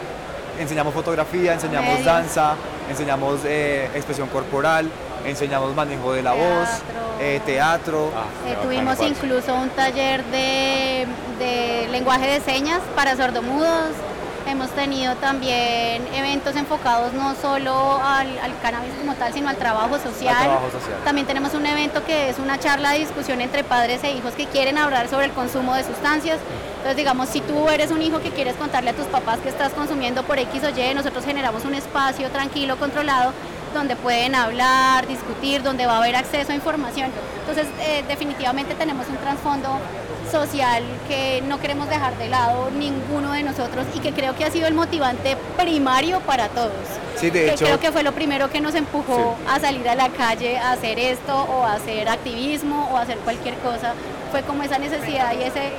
[0.60, 2.56] enseñamos fotografía, enseñamos danza,
[2.90, 4.90] enseñamos eh, expresión corporal,
[5.26, 6.70] enseñamos manejo de la voz,
[7.46, 8.08] teatro.
[8.08, 11.08] Eh, ah, eh, tuvimos incluso un taller de,
[11.40, 13.92] de, lenguaje de señas para sordomudos.
[14.52, 18.28] Hemos tenido también eventos enfocados no solo al,
[18.62, 20.60] cannabis como tal, sino al trabajo, social.
[21.06, 24.48] También tenemos un evento que es una charla de discusión entre padres e hijos que
[24.48, 26.38] quieren hablar sobre el consumo de sustancias.
[26.74, 29.72] Entonces, digamos, si tú eres un hijo que quieres contarle a tus papás que estás
[29.72, 33.32] consumiendo por X o Y, nosotros generamos un espacio tranquilo, controlado,
[33.74, 37.10] donde pueden hablar, discutir, donde va a haber acceso a información.
[37.40, 39.80] Entonces, eh, definitivamente tenemos un trasfondo
[40.32, 44.52] social que no queremos dejar de lado ninguno de nosotros y que creo que ha
[44.52, 46.72] sido el motivante primario para todos.
[47.18, 50.10] Sí, de hecho, creo que fue lo primero que nos empujó a salir a la
[50.10, 53.94] calle a hacer esto o a hacer activismo o a hacer cualquier cosa.
[54.32, 55.72] Fue como esa necesidad y ese,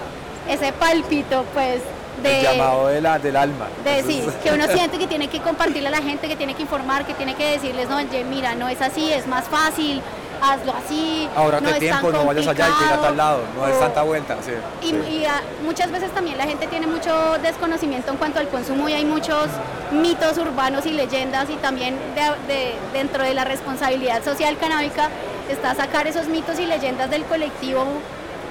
[0.49, 1.81] ese palpito pues
[2.23, 3.69] el llamado de la, del alma.
[3.85, 6.63] De, sí, que uno siente que tiene que compartirle a la gente, que tiene que
[6.63, 10.03] informar, que tiene que decirles, no, mira, no es así, es más fácil,
[10.43, 11.29] hazlo así.
[11.37, 14.37] No tiempo, no vayas allá y tira a tal lado, no es tanta vuelta.
[14.83, 18.95] y, ah, muchas veces también la gente tiene mucho desconocimiento en cuanto al consumo y
[18.95, 19.49] hay muchos
[19.93, 21.97] mitos urbanos y leyendas y también
[22.93, 25.09] dentro de la responsabilidad social canábica
[25.51, 27.85] está sacar esos mitos y leyendas del colectivo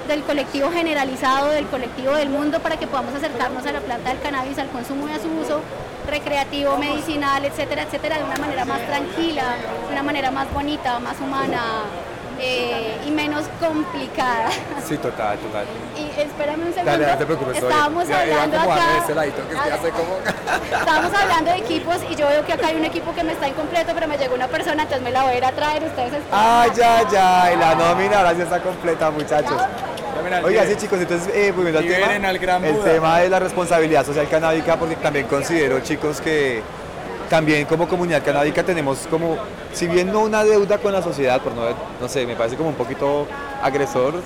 [0.08, 4.20] del colectivo generalizado, del colectivo del mundo, para que podamos acercarnos a la planta del
[4.20, 5.60] cannabis, al consumo y a su uso
[6.08, 11.20] recreativo, medicinal, etcétera, etcétera, de una manera más tranquila, de una manera más bonita, más
[11.20, 11.84] humana,
[12.38, 14.50] eh, y menos complicada.
[14.84, 15.64] Sí, total, total.
[15.96, 16.90] Y espérame un segundo.
[16.90, 18.98] Dale, no te preocupes, Estábamos hablando acá.
[19.04, 20.18] Ese ladito que hace como...
[20.78, 23.48] Estábamos hablando de equipos y yo veo que acá hay un equipo que me está
[23.48, 25.84] incompleto, pero me llegó una persona, entonces me la voy a ir a traer.
[25.84, 26.30] Ustedes están...
[26.32, 27.52] Ah, ya, ya.
[27.52, 29.62] Y la nómina ahora sí está completa, muchachos.
[30.44, 34.76] Oiga, sí chicos, entonces eh, volviendo al tema, el tema de la responsabilidad social canábica,
[34.76, 36.62] porque también considero chicos que
[37.28, 39.38] también como comunidad canábica tenemos como,
[39.72, 41.62] si bien no una deuda con la sociedad, por no,
[42.00, 43.26] no sé, me parece como un poquito
[43.62, 44.22] agresor,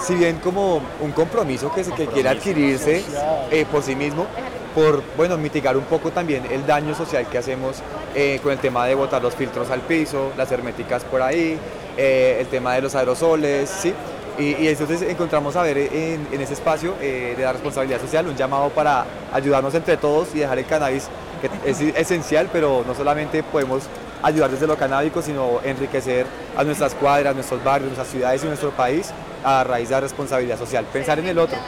[0.00, 3.02] si bien como un compromiso que, que quiere adquirirse
[3.50, 4.26] eh, por sí mismo,
[4.74, 7.82] por bueno mitigar un poco también el daño social que hacemos
[8.14, 11.58] eh, con el tema de botar los filtros al piso, las herméticas por ahí,
[11.96, 13.94] eh, el tema de los aerosoles, ¿sí?
[14.40, 19.04] Y, entonces encontramos a ver en, ese espacio de la responsabilidad social un llamado para
[19.32, 21.08] ayudarnos entre todos y dejar el cannabis
[21.40, 23.84] que es esencial, pero no solamente podemos
[24.22, 26.26] ayudar desde lo canábico, sino enriquecer
[26.56, 29.10] a nuestras cuadras, nuestros barrios, nuestras ciudades y nuestro país
[29.44, 30.84] a raíz de la responsabilidad social.
[30.92, 31.58] Pensar en el otro,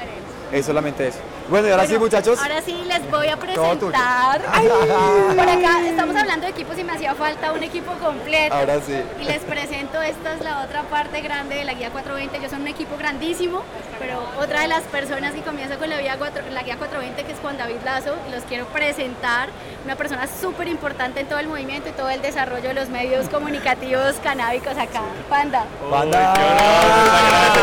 [0.52, 1.18] es solamente eso.
[1.48, 2.38] Bueno, y ahora sí, muchachos.
[2.40, 4.40] Ahora sí les voy a presentar.
[5.36, 8.54] por acá estamos hablando de equipos y me hacía falta un equipo completo.
[8.54, 8.94] Ahora sí.
[9.20, 12.40] Y les presento, esta es la otra parte grande de la guía 420.
[12.42, 13.62] Yo soy un equipo grandísimo,
[13.98, 17.32] pero otra de las personas que comienza con la, guía 4, la guía 420, que
[17.32, 19.48] es Juan David Lazo, y los quiero presentar.
[19.84, 23.28] Una persona súper importante en todo el movimiento y todo el desarrollo de los medios
[23.28, 25.02] comunicativos canábicos acá.
[25.28, 25.64] Panda.
[25.90, 26.34] Panda.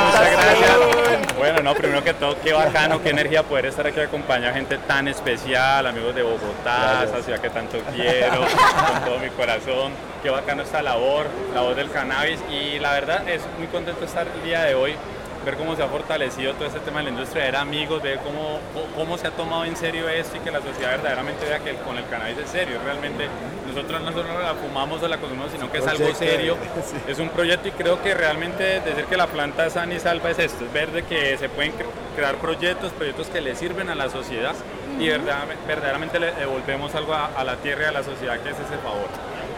[0.05, 1.28] Muchas gracias.
[1.39, 4.77] Bueno, no, primero que todo, qué bacano, qué energía poder estar aquí acompaña a gente
[4.77, 9.93] tan especial, amigos de Bogotá, esa ciudad que tanto quiero, con todo mi corazón.
[10.21, 14.27] Qué bacano esta labor, la voz del cannabis y la verdad es muy contento estar
[14.27, 14.97] el día de hoy
[15.45, 18.59] ver cómo se ha fortalecido todo este tema de la industria, ver amigos, ver cómo,
[18.95, 21.97] cómo se ha tomado en serio esto y que la sociedad verdaderamente vea que con
[21.97, 22.79] el cannabis es serio.
[22.83, 23.27] Realmente
[23.67, 26.57] nosotros no solo la fumamos o la consumimos, sino que es algo serio.
[27.07, 30.39] Es un proyecto y creo que realmente decir que la planta sana y salva es
[30.39, 31.73] esto, es ver de que se pueden
[32.15, 34.55] crear proyectos, proyectos que le sirven a la sociedad
[34.99, 38.55] y verdaderamente le devolvemos algo a, a la tierra y a la sociedad que es
[38.55, 39.07] ese favor.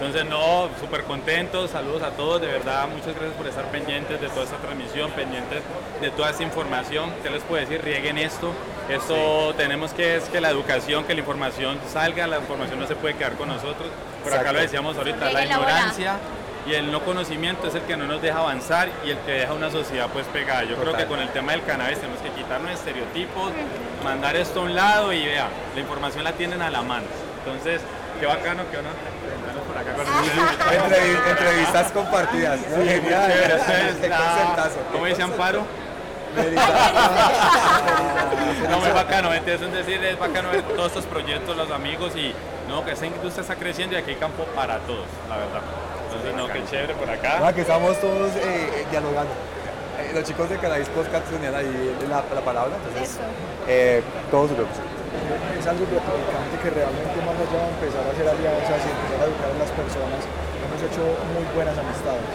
[0.01, 4.29] Entonces, no, súper contentos, saludos a todos, de verdad, muchas gracias por estar pendientes de
[4.29, 5.61] toda esta transmisión, pendientes
[6.01, 7.11] de toda esta información.
[7.21, 7.83] ¿Qué les puedo decir?
[7.83, 8.51] Rieguen esto.
[8.89, 12.95] Esto tenemos que es que la educación, que la información salga, la información no se
[12.95, 13.89] puede quedar con nosotros.
[14.23, 16.17] Por acá lo decíamos ahorita, la ignorancia
[16.65, 19.53] y el no conocimiento es el que no nos deja avanzar y el que deja
[19.53, 20.63] una sociedad pues pegada.
[20.63, 23.52] Yo creo que con el tema del cannabis tenemos que quitarnos estereotipos,
[24.04, 27.06] mandar esto a un lado y vea, la información la tienen a la mano.
[27.45, 27.81] Entonces,
[28.19, 28.89] qué bacano que uno
[29.52, 30.06] presentarnos por acá con
[30.91, 32.60] Entrevi- entrevistas compartidas.
[32.60, 33.02] Sí, Genial.
[33.02, 33.56] muy chévere.
[33.56, 34.79] Esto es Qué la- concertazo.
[34.91, 35.63] ¿Cómo dice Amparo?
[38.69, 42.33] No, muy bacano, entonces es decir, es bacano ver todos estos proyectos, los amigos y
[42.69, 45.62] no, que esta industria está creciendo y aquí hay campo para todos, la verdad.
[46.08, 47.39] Entonces, no, qué chévere por acá.
[47.45, 49.31] Ah, que estamos todos eh, eh, dialogando.
[49.99, 53.17] Eh, los chicos de Cannabis Podcast tenían ahí la, la palabra, entonces
[53.67, 54.65] eh, todos súper
[55.12, 59.49] es algo que realmente más allá de empezar a hacer alianzas y empezar a educar
[59.51, 61.03] a las personas, hemos hecho
[61.35, 62.27] muy buenas amistades.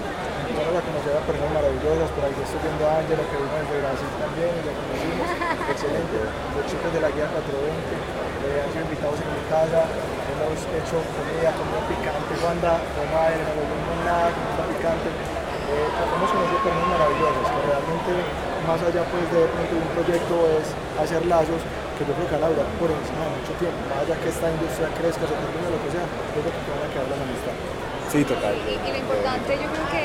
[0.47, 3.77] Empezamos a conocer a personas maravillosas, por ahí estoy viendo a Ángelo que vino desde
[3.83, 5.29] Brasil también, y lo conocimos,
[5.73, 6.17] excelente.
[6.55, 10.97] Los chicos de la guía 420 eh, han sido invitados en mi casa, hemos hecho
[11.17, 15.09] comida, comida picante, toma el no nada, comida picante.
[15.67, 18.13] Eh, hemos conocido personas maravillosas que realmente
[18.67, 20.67] más allá pues de un proyecto es
[20.99, 21.59] hacer lazos
[21.97, 24.29] que yo creo que van a durar por encima de mucho tiempo, más allá que
[24.29, 27.21] esta industria crezca, se termine lo que sea, yo creo que van a quedar las
[27.25, 27.61] amistades.
[28.13, 28.55] Sí, total.
[28.55, 30.05] Y, y lo importante yo creo que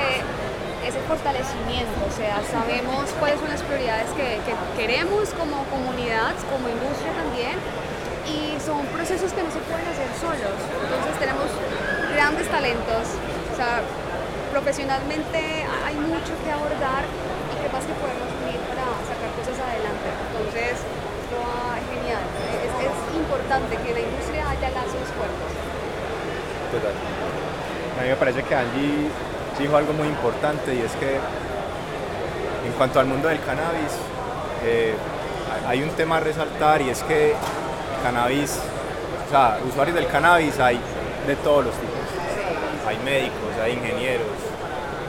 [0.87, 6.33] es el fortalecimiento, o sea, sabemos cuáles son las prioridades que, que queremos como comunidad,
[6.49, 7.55] como industria también,
[8.25, 10.57] y son procesos que no se pueden hacer solos.
[10.57, 11.49] Entonces tenemos
[12.15, 13.03] grandes talentos,
[13.51, 13.83] o sea,
[14.49, 20.07] profesionalmente hay mucho que abordar y que más que podemos unir para sacar cosas adelante.
[20.11, 20.81] Entonces,
[21.33, 22.23] va genial.
[22.65, 25.51] Es, es importante que la industria haya lazos fuertes.
[26.71, 26.95] Total.
[27.99, 29.09] A mí me parece que Angie
[29.59, 31.15] dijo algo muy importante y es que
[32.65, 33.93] en cuanto al mundo del cannabis,
[34.63, 34.93] eh,
[35.67, 37.33] hay un tema a resaltar y es que
[38.03, 38.57] cannabis,
[39.27, 40.79] o sea, usuarios del cannabis hay
[41.27, 41.91] de todos los tipos.
[42.87, 44.27] Hay médicos, hay ingenieros,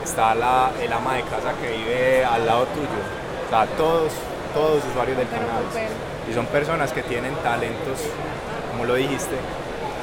[0.04, 2.86] está la, el ama de casa que vive al lado tuyo.
[3.46, 4.12] O sea, todos,
[4.54, 6.11] todos usuarios del cannabis.
[6.30, 7.98] Y son personas que tienen talentos,
[8.70, 9.36] como lo dijiste,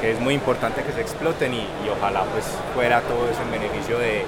[0.00, 2.44] que es muy importante que se exploten y, ojalá pues
[2.74, 4.24] fuera todo eso en beneficio de,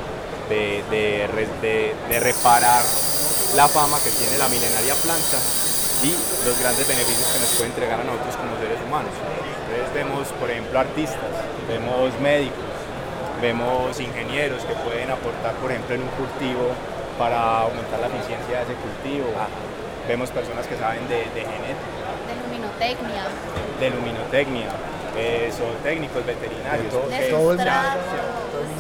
[0.49, 2.83] de- de reparar
[3.57, 5.39] la fama que tiene la milenaria planta
[6.03, 6.13] y
[6.45, 9.13] los grandes beneficios que nos puede entregar a nosotros como seres humanos.
[9.69, 11.33] Entonces vemos, por ejemplo, artistas,
[11.69, 12.69] vemos médicos,
[13.41, 16.73] vemos ingenieros que pueden aportar, por ejemplo, en un cultivo
[17.19, 19.31] para aumentar la eficiencia de ese cultivo.
[20.09, 23.25] Vemos personas que saben de, de genética, De luminotecnia.
[23.81, 24.69] de luminotecnia,
[25.17, 26.93] eh, son técnicos veterinarios.
[26.93, 28.01] Sustrato.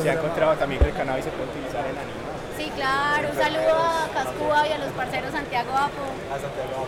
[0.03, 2.23] se ha encontrado también que el cannabis se puede utilizar en animales.
[2.57, 6.05] Sí, claro, un saludo a Cascúa y a los parceros Santiago Apo.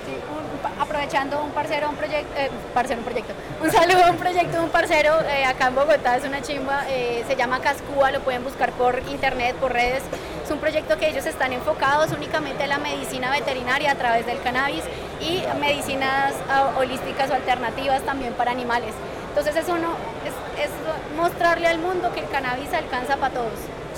[0.05, 3.32] Sí, un- aprovechando un parcero, un proyecto, eh, parcero, un proyecto.
[3.62, 6.85] Un saludo a un proyecto de un parcero eh, acá en Bogotá, es una chimba,
[6.89, 10.03] eh, se llama Cascúa, lo pueden buscar por internet, por redes.
[10.45, 14.42] Es un proyecto que ellos están enfocados únicamente en la medicina veterinaria a través del
[14.42, 14.82] cannabis
[15.18, 18.92] y medicinas ah, holísticas o alternativas también para animales.
[19.30, 20.70] Entonces es uno, es, es
[21.16, 23.55] mostrarle al mundo que el cannabis alcanza para todos,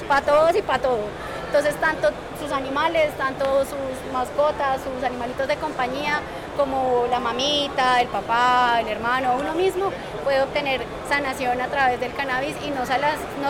[0.07, 1.01] para todos y para todo.
[1.57, 6.21] Entonces tanto sus animales, tanto sus mascotas, sus animalitos de compañía,
[6.55, 9.91] como la mamita, el papá, el hermano, uno mismo
[10.23, 12.85] puede obtener sanación a través del cannabis y no,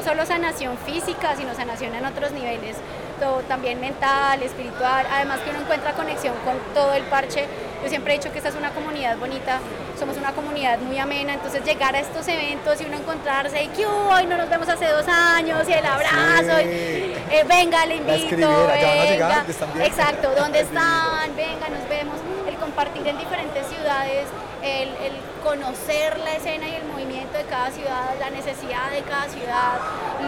[0.02, 2.76] solo sanación física, sino sanación en otros niveles,
[3.18, 7.48] todo, también mental, espiritual, además que uno encuentra conexión con todo el parche.
[7.82, 9.60] Yo siempre he dicho que esta es una comunidad bonita,
[9.98, 13.86] somos una comunidad muy amena, entonces llegar a estos eventos y uno encontrarse y que
[13.86, 18.14] hoy no nos vemos hace dos años y el abrazo, y, eh, venga, le invito,
[18.14, 19.36] escribiera, ya van a llegar, venga.
[19.36, 19.88] ¿dónde están viendo?
[19.88, 21.36] Exacto, ¿dónde están?
[21.36, 22.16] Venga, nos vemos.
[22.48, 24.26] El compartir en diferentes ciudades,
[24.62, 25.12] el, el
[25.42, 29.78] conocer la escena y el movimiento de cada ciudad, la necesidad de cada ciudad,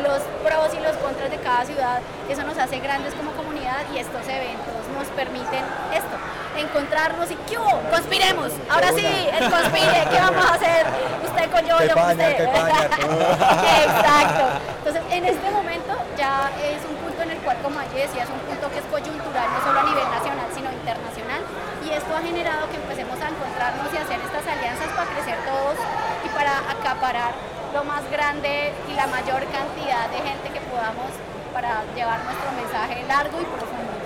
[0.02, 3.98] los pros y los contras de cada ciudad, eso nos hace grandes como comunidad y
[3.98, 5.62] estos eventos nos permiten
[5.94, 6.16] esto,
[6.58, 7.78] encontrarnos y ¿qué hubo?
[7.90, 10.86] Conspiremos, ahora sí, el conspire, ¿qué vamos a hacer?
[11.22, 12.34] Usted con yo, yo con usted.
[13.86, 14.44] Exacto.
[14.78, 18.30] Entonces, en este momento ya es un punto en el cual, como allí decía, es
[18.30, 21.42] un punto que es coyuntural, no solo a nivel nacional, sino internacional.
[21.86, 25.78] Y esto ha generado que empecemos a encontrarnos y hacer estas alianzas para crecer todos
[26.26, 27.32] y para acaparar
[27.72, 31.12] lo más grande y la mayor cantidad de gente que podamos
[31.52, 33.97] para llevar nuestro mensaje largo y profundo.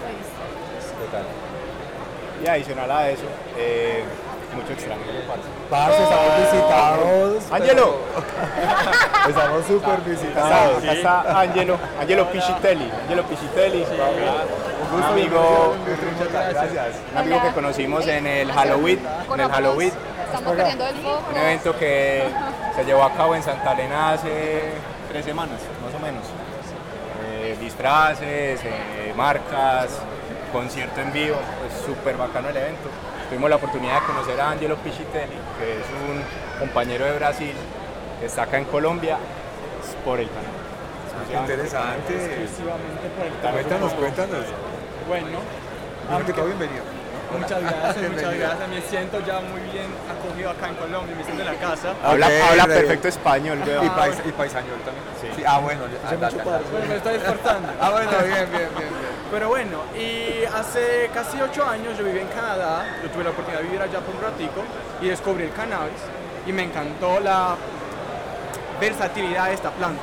[2.43, 3.23] Y adicional a eso,
[3.57, 4.03] eh,
[4.55, 5.49] mucho extranjero, parce.
[5.71, 7.53] Parce, estamos visitados.
[7.53, 7.97] Ángelo.
[9.29, 10.83] Estamos súper visitados.
[10.83, 15.75] está, acá está Angelo, Angelo Pichitelli, Angelo Pichitelli, un gusto, amigo,
[16.33, 16.97] gracias.
[17.13, 18.99] un amigo que conocimos en el Halloween,
[19.33, 19.93] en el Halloween,
[20.27, 21.31] Estamos perdiendo el foco.
[21.31, 22.25] un evento que
[22.77, 24.73] se llevó a cabo en Santa Elena hace
[25.09, 26.25] tres semanas, más o menos.
[27.61, 29.91] disfraces, eh, marcas,
[30.53, 32.89] concierto en vivo, pues súper bacano el evento.
[33.29, 36.23] Tuvimos la oportunidad de conocer a Angelo Pichitelli, que es un
[36.61, 37.55] compañero de Brasil
[38.21, 39.17] que está acá en Colombia
[40.05, 40.53] por el canal.
[41.29, 42.15] Qué interesante.
[42.15, 43.53] Exclusivamente por el canal.
[43.53, 44.45] Cuéntanos, cuéntanos.
[45.09, 45.39] Bueno,
[46.07, 46.85] Primero que todo, bienvenido.
[47.39, 48.69] muchas gracias, muchas gracias.
[48.69, 51.95] Me siento ya muy bien acogido acá en Colombia, me siento en la casa.
[52.05, 53.87] Habla, perfecto español, weón.
[53.87, 55.35] Y, pais, y paisañol también.
[55.37, 55.43] Sí.
[55.47, 55.85] Ah, bueno.
[56.07, 56.61] anda, anda.
[56.71, 57.69] Bueno, me estoy esforzando.
[57.81, 58.69] Ah, bueno, bien, bien, bien.
[58.77, 59.12] bien.
[59.33, 63.63] Pero bueno, y hace casi ocho años yo viví en Canadá, yo tuve la oportunidad
[63.63, 64.63] de vivir allá por un ratico
[65.01, 65.97] y descubrí el cannabis
[66.47, 67.57] y me encantó la
[68.79, 70.03] versatilidad de esta planta.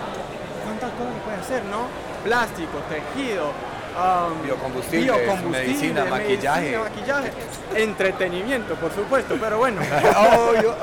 [0.63, 1.86] ¿Cuántas cosas se puede hacer, no?
[2.23, 3.51] Plástico, tejido,
[3.95, 7.32] um, Biocombustibles, biocombustible, medicina, maquillaje.
[7.75, 9.80] entretenimiento, por supuesto, pero bueno,
[10.49, 10.73] Obvio.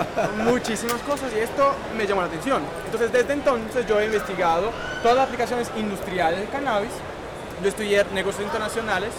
[0.44, 2.62] muchísimas cosas y esto me llamó la atención.
[2.84, 4.70] Entonces desde entonces yo he investigado
[5.02, 6.92] todas las aplicaciones industriales del cannabis.
[7.62, 9.10] Yo estudié negocios internacionales,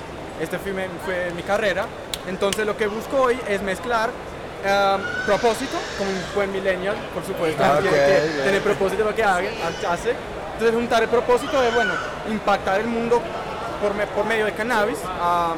[0.42, 1.86] este fue mi, fue mi carrera.
[2.28, 7.64] Entonces lo que busco hoy es mezclar um, propósito, como un buen millennial, por supuesto,
[7.64, 8.44] Ah, tiene ok, que bien.
[8.44, 9.50] tener propósito lo que haga,
[9.90, 10.14] hace.
[10.54, 11.94] Entonces juntar el propósito de, bueno,
[12.30, 13.22] impactar el mundo
[13.82, 15.58] por, me- por medio de cannabis, um,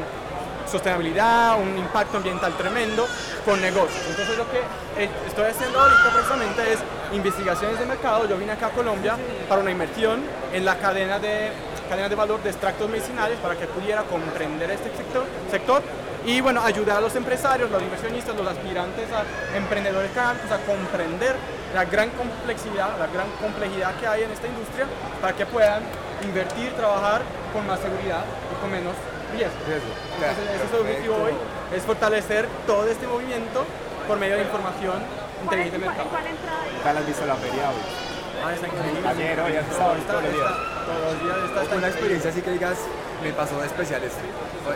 [0.70, 3.08] sostenibilidad, un impacto ambiental tremendo
[3.44, 4.04] con negocios.
[4.10, 4.60] Entonces lo que
[5.04, 6.80] eh, estoy haciendo ahorita precisamente es
[7.14, 8.28] investigaciones de mercado.
[8.28, 9.16] Yo vine acá a Colombia
[9.48, 10.22] para una inversión
[10.54, 11.50] en la cadena de,
[11.90, 15.82] cadena de valor de extractos medicinales para que pudiera comprender este sector, sector
[16.26, 19.24] y bueno, ayudar a los empresarios, los inversionistas, los aspirantes a
[19.58, 21.36] emprendedores canábicos a comprender
[21.74, 24.86] la gran complejidad, la gran complejidad que hay en esta industria
[25.22, 25.82] para que puedan
[26.24, 27.22] invertir, trabajar
[27.52, 28.24] con más seguridad
[28.54, 28.94] y con menos
[29.34, 29.58] riesgo.
[29.66, 31.34] Entonces, ese es el objetivo hoy,
[31.76, 33.66] es fortalecer todo este movimiento
[34.08, 35.02] por medio de información
[35.44, 36.10] inteligente mercado.
[36.10, 38.09] ¿Qué tal has visto la feria hoy?
[38.44, 39.08] Ah, está increíble.
[39.08, 40.54] Ayer, hoy, estado Está- todos los días.
[40.86, 42.78] Todos los días está, está Una experiencia así que digas,
[43.24, 44.20] me pasó de especial esto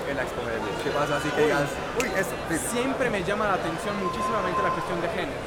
[0.10, 0.42] en la Expo.
[0.84, 1.70] ¿Qué pasa así que digas,
[2.02, 2.34] uy, esto?
[2.72, 5.40] Siempre me llama la atención muchísimamente la cuestión de género.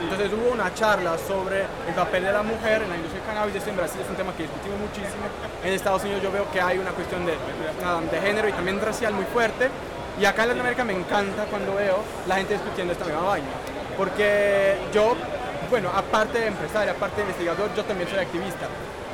[0.00, 3.56] Entonces hubo una charla sobre el papel de la mujer en la industria del cannabis.
[3.56, 5.26] Esto en Brasil es un tema que discutimos muchísimo.
[5.64, 9.12] En Estados Unidos yo veo que hay una cuestión de, de género y también racial
[9.14, 9.68] muy fuerte.
[10.20, 11.98] Y acá en Latinoamérica me encanta cuando veo
[12.28, 13.48] la gente discutiendo esta misma vaina.
[13.96, 15.16] Porque yo,
[15.70, 18.66] bueno, aparte de empresario, aparte de investigador, yo también soy activista.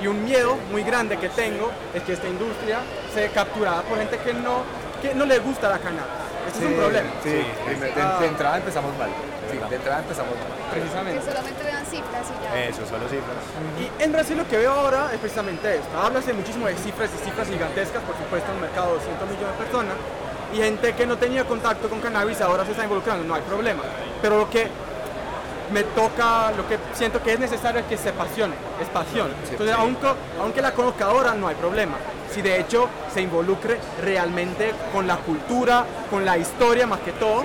[0.02, 2.78] Y un miedo muy grande que tengo es que esta industria
[3.14, 4.62] sea capturada por gente que no,
[5.00, 6.24] que no le gusta la cannabis.
[6.48, 7.10] Ese es un problema.
[7.22, 8.18] Sí, primer- de, Ah.
[8.20, 9.08] de entrada empezamos mal.
[9.50, 10.46] Sí, de entrada empezamos mal.
[10.70, 11.20] Precisamente.
[11.20, 12.64] Que solamente vean cifras y ya.
[12.66, 13.42] Eso, solo cifras.
[13.80, 15.98] Y en Brasil lo que veo ahora es precisamente esto.
[15.98, 19.58] Háblase muchísimo de cifras y cifras gigantescas, por supuesto, en un mercado de 200 millones
[19.58, 19.94] de personas.
[20.52, 23.82] Y gente que no tenía contacto con cannabis ahora se está involucrando, no hay problema.
[24.20, 24.68] Pero lo que
[25.72, 29.30] me toca, lo que siento que es necesario es que se apasione, es pasión.
[29.50, 30.06] Entonces, aunque,
[30.40, 31.94] aunque la conozca ahora, no hay problema.
[32.32, 37.44] Si de hecho se involucre realmente con la cultura, con la historia más que todo,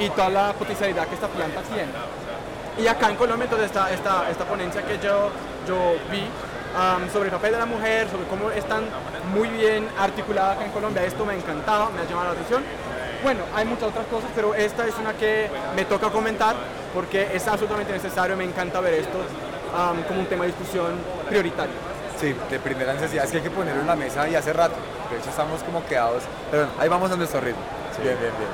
[0.00, 1.90] y toda la potencialidad que esta planta tiene.
[2.78, 5.28] Y acá en Colombia entonces está esta, esta ponencia que yo,
[5.68, 6.24] yo vi
[6.74, 8.84] am, sobre el papel de la mujer, sobre cómo están
[9.34, 11.04] muy bien articuladas acá en Colombia.
[11.04, 12.62] Esto me encantaba, me ha llamado la atención.
[13.22, 16.54] Bueno, hay muchas otras cosas, pero esta es una que me toca comentar
[16.94, 19.18] porque es absolutamente necesario, me encanta ver esto
[20.08, 20.92] como un tema de discusión
[21.28, 21.74] prioritario.
[22.20, 23.24] Sí, de primera necesidad.
[23.24, 24.74] Es que hay que ponerlo en la mesa y hace rato.
[25.10, 26.22] De hecho, estamos como quedados.
[26.50, 27.62] Pero bueno, ahí vamos a nuestro ritmo.
[28.02, 28.50] Bien, bien, bien.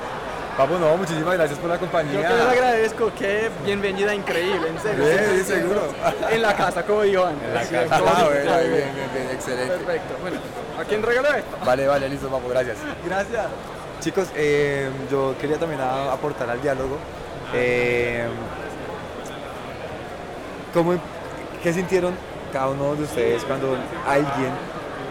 [0.56, 2.28] Papu, no, muchísimas gracias por la Yo compañía.
[2.28, 5.04] que les agradezco, qué bienvenida increíble, en serio.
[5.04, 5.82] Bien, sí, seguro.
[6.30, 7.46] En la casa, como digo antes.
[7.48, 7.98] En la Sí, casa.
[7.98, 9.74] como Ah, bueno, bien, bien, bien, excelente.
[9.74, 10.14] Perfecto.
[10.22, 10.36] Bueno,
[10.80, 11.56] ¿a quién regaló esto?
[11.64, 12.76] Vale, vale, listo, papu, gracias.
[13.04, 13.46] Gracias.
[14.00, 16.96] Chicos, eh, yo quería también a- aportar al diálogo.
[17.54, 18.26] eh,
[20.74, 20.94] ¿cómo-
[21.62, 22.12] ¿Qué sintieron
[22.52, 23.76] cada uno de ustedes cuando
[24.06, 24.50] alguien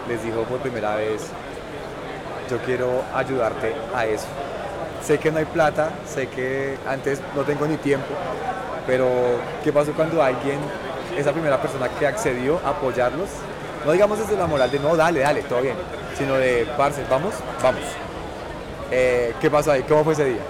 [0.06, 1.28] les dijo por primera vez,
[2.50, 4.26] yo quiero ayudarte a eso?
[5.02, 8.06] Sé que no hay plata, sé que antes no tengo ni tiempo,
[8.86, 9.08] pero
[9.64, 10.58] ¿qué pasó cuando alguien,
[11.16, 13.28] esa primera persona que accedió a apoyarlos,
[13.84, 15.76] no digamos desde la moral de no, dale, dale, todo bien,
[16.18, 17.82] sino de, parce, vamos, vamos.
[18.90, 19.82] Eh, ¿Qué pasó ahí?
[19.82, 20.42] ¿Cómo fue ese día?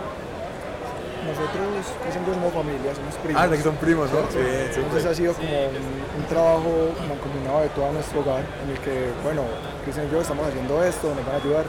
[1.26, 1.66] Nosotros
[2.12, 3.42] somos familia, somos primos.
[3.42, 4.20] Ah, que son primos, ¿no?
[4.30, 4.84] Sí, súper.
[4.84, 9.10] Entonces ha sido como un, un trabajo mancomunado de todo nuestro hogar, en el que,
[9.24, 9.42] bueno,
[9.82, 11.64] Cristian y yo estamos haciendo esto, nos van a ayudar.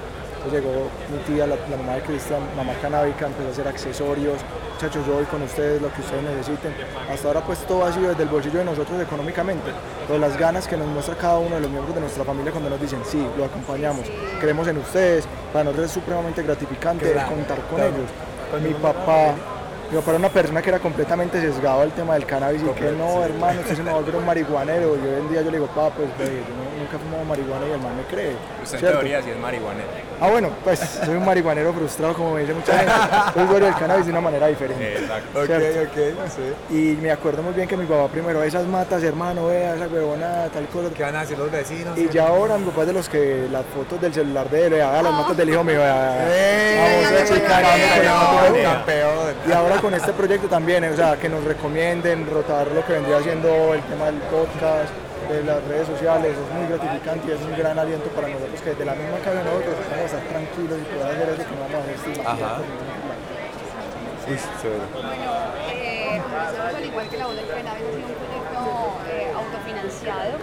[0.51, 4.37] Llegó mi tía, la, la mamá de Cristian, mamá canábica, empezó a hacer accesorios.
[4.73, 6.73] Muchachos, yo voy con ustedes, lo que ustedes necesiten.
[7.11, 9.71] Hasta ahora pues todo ha sido desde el bolsillo de nosotros económicamente,
[10.07, 12.69] pero las ganas que nos muestra cada uno de los miembros de nuestra familia cuando
[12.69, 14.05] nos dicen, sí, lo acompañamos,
[14.39, 17.93] creemos en ustedes, para nosotros es supremamente gratificante Claro, contar con claro.
[17.95, 18.63] ellos.
[18.63, 19.33] Mi papá,
[19.93, 23.23] papá era una persona que era completamente sesgado al tema del cannabis y que no,
[23.23, 24.95] hermano, usted se me va a volver un marihuanero.
[24.95, 27.67] Y hoy en día yo le digo, papá, pues yo no nunca he fumado marihuana
[27.67, 28.35] y el man me cree.
[28.63, 29.87] Usted en teoría sí es marihuanero.
[30.19, 32.93] Ah, bueno, pues soy un marihuanero frustrado, como me dice mucha gente.
[33.33, 34.97] Soy usuario del cannabis de una manera diferente.
[34.97, 35.39] Exacto.
[35.39, 35.81] Ok, ¿cierto?
[35.81, 36.29] ok,
[36.69, 36.75] sí.
[36.75, 40.49] Y me acuerdo muy bien que mi papá primero, esas matas, hermano, vea esa huevonada,
[40.49, 40.89] tal cosa.
[40.93, 41.97] ¿Qué van a decir los vecinos?
[41.97, 44.73] Y ya ahora mi papá es de los que las fotos del celular de él,
[44.73, 46.27] vea, las matas del hijo mío, vea,
[46.79, 49.35] vamos a Campeón.
[49.47, 52.93] Y ahora con este proyecto también, eh, o sea, que nos recomienden rotar lo que
[52.93, 54.91] vendría siendo el tema del podcast,
[55.29, 58.73] de las redes sociales, es muy gratificante y es un gran aliento para nosotros que
[58.75, 61.61] de la misma casa nosotros vamos a estar tranquilos y poder hacer eso que no
[61.67, 62.61] vamos a hacer estigmatizados Ajá.
[64.27, 64.83] Uy, chévere.
[64.91, 65.31] Bueno,
[65.71, 68.61] eh, nosotros al igual que la voz del ha sido un proyecto
[69.07, 70.33] eh, autofinanciado,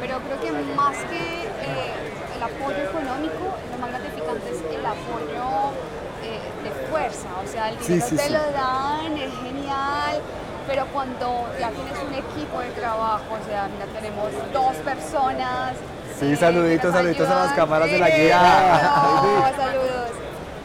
[0.00, 5.72] pero creo que más que eh, el apoyo económico, lo más gratificante es el apoyo
[6.20, 8.32] eh, de fuerza, o sea, el Sí, dinero sí, te sí.
[8.32, 10.14] lo dan, es genial,
[10.66, 15.74] pero cuando ya tienes un equipo de trabajo, o sea, mira, tenemos dos personas.
[16.18, 18.40] Sí, eh, saluditos, saluditos a las cámaras de la guía.
[19.22, 20.10] no, saludos.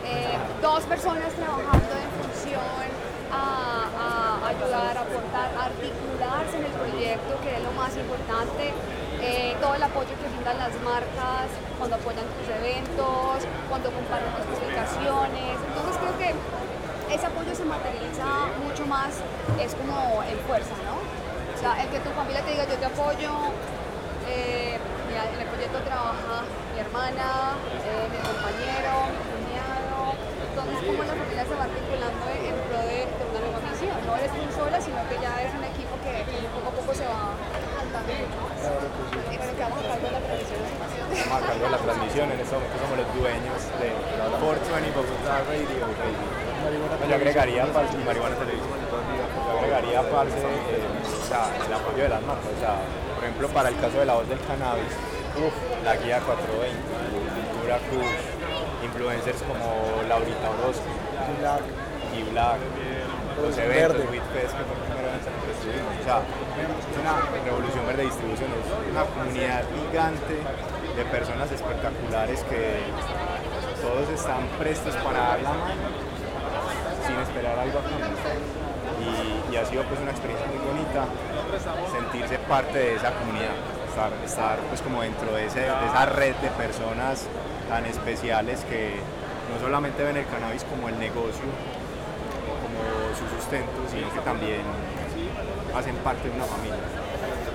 [0.05, 2.87] Eh, dos personas trabajando en función
[3.31, 8.73] a, a ayudar, a aportar, a articularse en el proyecto, que es lo más importante.
[9.19, 14.45] Eh, todo el apoyo que brindan las marcas cuando apoyan tus eventos, cuando comparten tus
[14.45, 15.57] publicaciones.
[15.57, 16.29] Entonces creo que
[17.11, 19.19] ese apoyo se materializa mucho más,
[19.59, 20.99] es como en fuerza, ¿no?
[20.99, 23.31] O sea, el que tu familia te diga yo te apoyo,
[24.29, 24.77] eh,
[25.07, 26.43] mira, en el proyecto trabaja
[26.73, 30.13] mi hermana, eh, mi compañero, mi cuñado.
[30.37, 33.97] Entonces, como la familia se va articulando en pro de, de una nueva misión.
[34.05, 37.05] No eres tú sola, sino que ya es un equipo que poco a poco se
[37.07, 37.33] va
[37.81, 38.61] juntando mucho más.
[38.61, 40.21] Y bueno, que vamos a cargo de la
[41.17, 43.89] a cargo de la transmisión, en este momento somos los dueños de
[44.37, 45.65] 420 Bogotá Radio.
[45.65, 46.46] Radio.
[47.07, 48.77] Yo agregaría parce, Marihuana Televisión.
[48.91, 52.51] Yo agregaría parce, eh, o sea, el apoyo de las marcas.
[52.55, 52.75] O sea,
[53.15, 54.91] por ejemplo, para el caso de la voz del cannabis,
[55.39, 55.53] uf,
[55.83, 56.75] la guía 420,
[57.51, 58.11] Cultura Cruz,
[58.83, 60.91] influencers como Laurita Orozco
[62.17, 62.59] y Black,
[63.41, 64.07] los eventos, Verde.
[64.11, 65.93] Witfest, que fue el primer evento en el que estuvimos.
[65.93, 70.35] O sea, es una revolución verde de distribución, es una comunidad gigante
[70.97, 72.81] de personas espectaculares que
[73.81, 76.06] todos están prestos para dar la mano
[77.07, 78.07] sin esperar algo a cambio.
[78.99, 81.05] Y, y ha sido pues una experiencia muy bonita
[81.95, 83.55] sentirse parte de esa comunidad,
[83.89, 87.25] estar, estar pues como dentro de, ese- de esa red de personas
[87.69, 88.95] tan especiales que
[89.53, 91.45] no solamente ven el cannabis como el negocio,
[92.61, 92.79] como
[93.15, 94.61] su sustento, sino que también
[95.75, 96.75] hacen parte de una familia.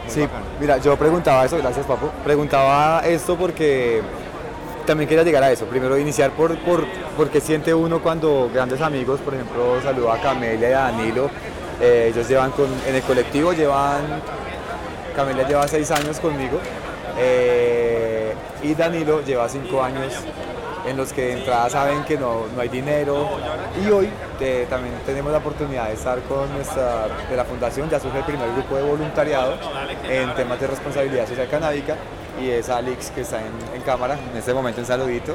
[0.04, 0.44] Muy Sí, bacano.
[0.60, 2.08] mira, yo preguntaba eso, gracias Papo.
[2.24, 4.02] Preguntaba esto porque
[4.84, 5.66] también quería llegar a eso.
[5.66, 6.84] Primero iniciar por, por,
[7.16, 11.30] por qué siente uno cuando grandes amigos, por ejemplo, saludo a Camelia y a Danilo,
[11.80, 14.02] eh, ellos llevan con, en el colectivo, llevan,
[15.16, 16.58] Camelia lleva seis años conmigo
[17.18, 20.12] eh, y Danilo lleva cinco años
[20.86, 23.28] en los que de entrada saben que no, no hay dinero
[23.84, 24.10] y hoy
[24.40, 28.24] eh, también tenemos la oportunidad de estar con nuestra, de la fundación, ya surge el
[28.24, 29.54] primer grupo de voluntariado
[30.08, 31.96] en temas de responsabilidad social canábica
[32.40, 35.34] y es Alex que está en, en cámara, en este momento en saludito.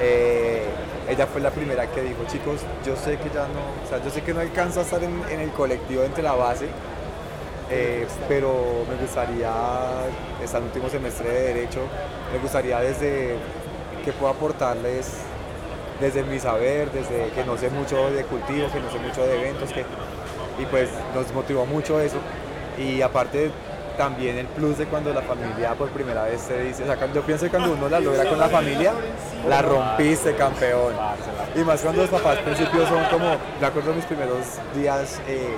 [0.00, 0.64] Eh,
[1.08, 4.10] ella fue la primera que dijo, chicos, yo sé que ya no, o sea, yo
[4.10, 6.66] sé que no alcanzo a estar en, el colectivo entre la base,
[7.70, 9.52] eh, pero me gustaría,
[10.42, 11.80] está en último semestre de Derecho,
[12.32, 13.36] me gustaría desde
[14.04, 15.12] que puedo aportarles
[16.00, 19.40] desde mi saber, desde que no sé mucho de cultivo, que no sé mucho de
[19.40, 19.84] eventos, que,
[20.60, 22.16] y pues nos motivó mucho eso.
[22.78, 23.50] Y aparte
[23.96, 27.14] también el plus de cuando la familia por primera vez te dice, o sea, cuando-
[27.16, 28.92] yo pienso que cuando uno la logra con la familia,
[29.48, 30.94] la rompiste campeón.
[31.54, 34.38] Y más cuando los papás al principio son como, me acuerdo mis primeros
[34.74, 35.54] días eh,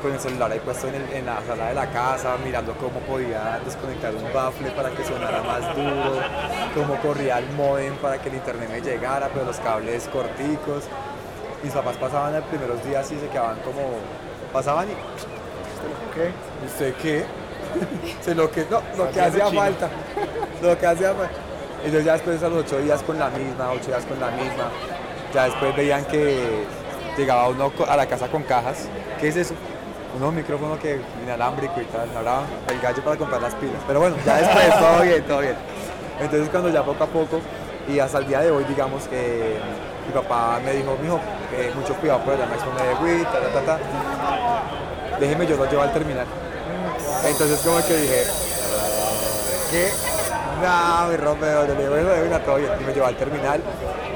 [0.00, 3.00] con el celular ahí puesto en, el- en la sala de la casa, mirando cómo
[3.00, 6.20] podía desconectar un bafle para que sonara más duro,
[6.74, 10.84] cómo corría el modem para que el internet me llegara, pero los cables corticos.
[11.64, 13.80] Mis papás pasaban los primeros días y se quedaban como,
[14.52, 14.92] pasaban y,
[16.14, 16.30] ¿qué?
[16.62, 17.24] ¿y usted qué?
[18.20, 19.88] Se lo que, no, lo que hacía falta,
[20.62, 21.32] lo que hacía falta.
[21.78, 24.70] Entonces ya después a los ocho días con la misma, ocho días con la misma,
[25.32, 26.64] ya después veían que
[27.16, 28.88] llegaba uno a la casa con cajas.
[29.20, 29.54] ¿Qué es eso?
[30.16, 33.80] Unos micrófonos que inalámbrico y tal, ahora el gallo para comprar las pilas.
[33.86, 35.56] Pero bueno, ya después todo bien, todo bien.
[36.20, 37.40] Entonces cuando ya poco a poco
[37.88, 39.56] y hasta el día de hoy digamos que
[40.06, 41.20] mi papá me dijo, mijo,
[41.54, 45.18] eh, mucho cuidado por allá me expone de weed, ta, ta, ta, ta.
[45.20, 46.26] Déjeme yo lo llevo al terminal.
[47.24, 48.24] Entonces como que dije,
[49.70, 49.90] ¿qué?
[50.62, 52.72] No, mi Romeo, le digo, bueno, una, bien.
[52.80, 53.60] Y me llevó al terminal,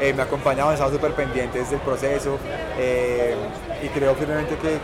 [0.01, 2.39] eh, me acompañaban, estaba súper pendientes del proceso
[2.79, 3.37] eh,
[3.83, 4.79] y creo firmemente que,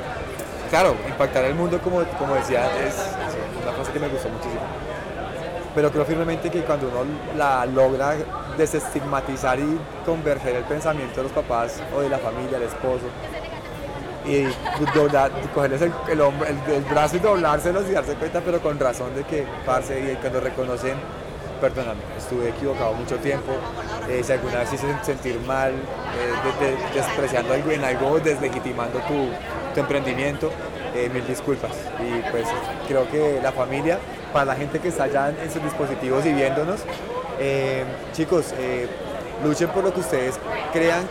[0.71, 2.95] claro, impactar el mundo, como, como decía, es
[3.63, 4.61] una cosa que me gustó muchísimo.
[5.75, 7.05] pero creo firmemente que cuando uno
[7.37, 8.15] la logra
[8.57, 13.07] desestigmatizar y converger el pensamiento de los papás o de la familia, el esposo,
[14.29, 14.47] y
[14.95, 19.25] doblar, cogerles el, el, el- brazo y doblárselos y darse cuenta, pero con razón de
[19.25, 20.95] que, parce, y cuando reconocen,
[21.61, 23.53] perdóname, estuve equivocado mucho tiempo,
[24.09, 28.99] eh, si alguna vez hice sentir mal, eh, de- de- despreciando algo en algo, deslegitimando
[29.01, 29.29] tu,
[29.81, 30.51] emprendimiento,
[30.95, 31.71] eh, mil disculpas.
[32.01, 32.45] Y pues
[32.89, 33.99] creo que la familia,
[34.33, 36.81] para la gente que está allá en, sus dispositivos y viéndonos,
[38.13, 38.53] chicos,
[39.45, 40.35] luchen por lo que ustedes
[40.73, 41.03] crean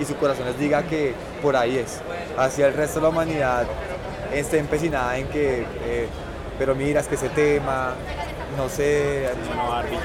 [0.00, 2.00] y su corazón les diga que por ahí es.
[2.36, 3.66] Hacia el resto de la humanidad
[4.34, 6.08] esté empecinada en que, eh,
[6.58, 7.94] pero mira, es que ese tema,
[8.56, 9.28] no sé,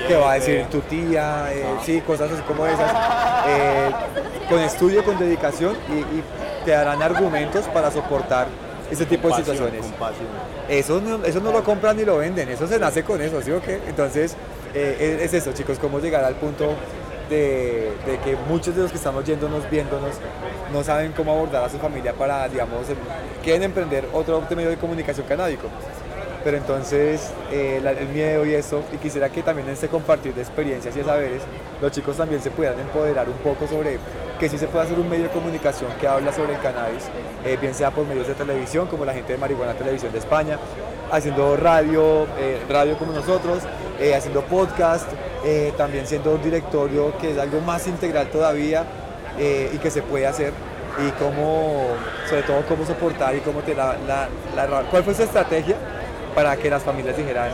[0.08, 2.92] qué va a decir tu tía, eh, sí, cosas así como esas.
[3.48, 3.92] Eh,
[4.50, 6.24] con estudio, con dedicación y, y
[6.66, 8.48] te darán argumentos para soportar
[8.92, 9.86] ese tipo de situaciones.
[10.68, 13.52] Eso no, eso no lo compran ni lo venden, eso se nace con eso, ¿sí
[13.52, 13.80] o qué?
[13.88, 14.36] Entonces,
[14.74, 16.74] eh, es, es eso, chicos, cómo llegar al punto
[17.32, 20.16] de, que muchos de los que estamos yéndonos, viéndonos,
[20.72, 22.98] no saben cómo abordar a su familia para, digamos, em-
[23.44, 25.68] quieren emprender otro medio de comunicación canábico.
[26.44, 30.42] Pero entonces, eh, el miedo y eso, y quisiera que también en este compartir de
[30.42, 31.42] experiencias y de saberes,
[31.80, 34.00] los chicos también se pudieran empoderar un poco sobre
[34.40, 37.04] que sí se puede hacer un medio de comunicación que habla sobre el cannabis,
[37.46, 40.58] eh, bien sea por medios de televisión, como la gente de Marihuana Televisión de España,
[41.12, 43.60] haciendo radio, eh, radio como nosotros,
[44.16, 45.08] haciendo podcast,
[45.44, 48.84] eh, también siendo un directorio que es algo más integral todavía
[49.40, 50.54] eh, y que se puede hacer
[51.06, 51.88] y cómo,
[52.30, 54.28] sobre todo cómo soportar y cómo te la, la,
[54.68, 55.76] la- ¿Cuál fue su estrategia
[56.36, 57.50] para que las familias dijeran,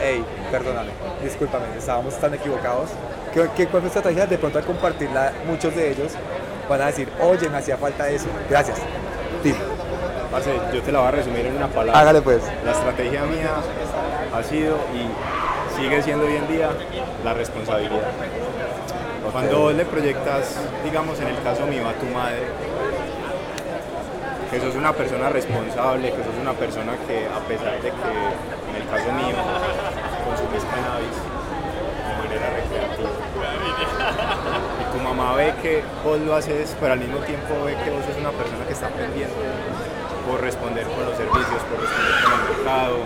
[0.00, 0.90] hey, perdóname,
[1.22, 2.90] discúlpame, estábamos tan equivocados?
[3.32, 4.26] ¿Qué, qué, ¿Cuál fue su estrategia?
[4.26, 6.12] De pronto al compartirla, muchos de ellos
[6.68, 8.26] van a decir, oye, me hacía falta eso.
[8.48, 8.78] Gracias.
[9.42, 9.56] Tim.
[10.30, 12.00] Parce, yo te la voy a resumir en una palabra.
[12.00, 12.40] Hágale, pues.
[12.64, 13.50] La estrategia mía
[14.32, 15.06] ha sido y
[15.76, 16.70] sigue siendo hoy en día
[17.24, 18.10] la responsabilidad.
[19.32, 22.46] Cuando vos le proyectas, digamos en el caso mío, a tu madre,
[24.50, 28.12] que sos una persona responsable, que sos una persona que a pesar de que
[28.70, 29.34] en el caso mío
[30.24, 31.16] consumís cannabis
[32.06, 33.10] de manera recreativa
[34.80, 38.04] y tu mamá ve que vos lo haces, pero al mismo tiempo ve que vos
[38.04, 39.34] sos una persona que está aprendiendo
[40.30, 42.96] por responder con los servicios, por responder con el mercado,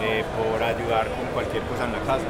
[0.00, 2.24] eh, por ayudar con cualquier cosa en la casa.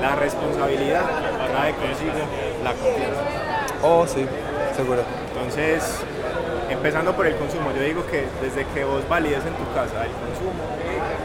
[0.00, 1.02] La responsabilidad
[1.52, 2.12] trae consigo
[2.62, 3.20] la confianza.
[3.82, 4.26] Oh, sí,
[4.76, 5.02] seguro.
[5.32, 6.00] Entonces,
[6.70, 10.12] empezando por el consumo, yo digo que desde que vos valides en tu casa el
[10.12, 10.52] consumo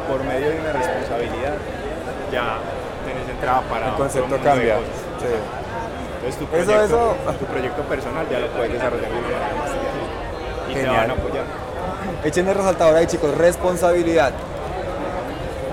[0.08, 1.56] por medio de una responsabilidad,
[2.32, 2.58] ya
[3.06, 4.76] tenés entrada para El concepto cambia.
[5.20, 5.28] Sí.
[6.20, 9.56] Entonces tu Eso- proyecto, eso- tu proyecto personal ya lo puedes desarrollar de una manera
[9.60, 9.70] más
[10.70, 10.96] y te Genial.
[10.98, 11.46] van a apoyar.
[12.24, 14.32] Échenle resaltador ahí, chicos, responsabilidad.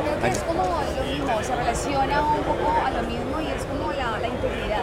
[0.05, 3.64] Creo que es como lo mismo, se relaciona un poco a lo mismo y es
[3.64, 4.82] como la, la integridad.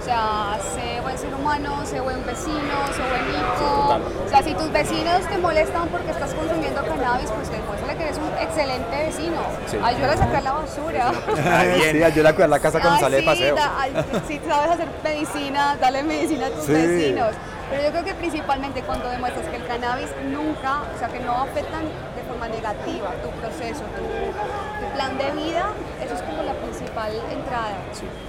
[0.00, 2.58] O sea, sé buen ser humano, sé buen vecino,
[2.94, 3.98] sé buen hijo.
[4.24, 8.18] O sea, si tus vecinos te molestan porque estás consumiendo cannabis, pues demuéstrale que eres
[8.18, 9.40] un excelente vecino.
[9.66, 9.78] Sí.
[9.82, 11.12] Ayúdale a sacar la basura.
[11.92, 13.54] sí, ayuda a cuidar la casa cuando sale de sí, paseo.
[13.56, 13.92] da- ay,
[14.28, 16.72] si sabes hacer medicina, dale medicina a tus Sí.
[16.72, 17.30] vecinos.
[17.68, 21.32] Pero yo creo que principalmente cuando demuestras que el cannabis nunca, o sea, que no
[21.42, 21.82] afectan
[22.14, 25.66] de forma negativa tu proceso, tu, tu plan de vida,
[26.00, 27.76] eso es como la principal entrada.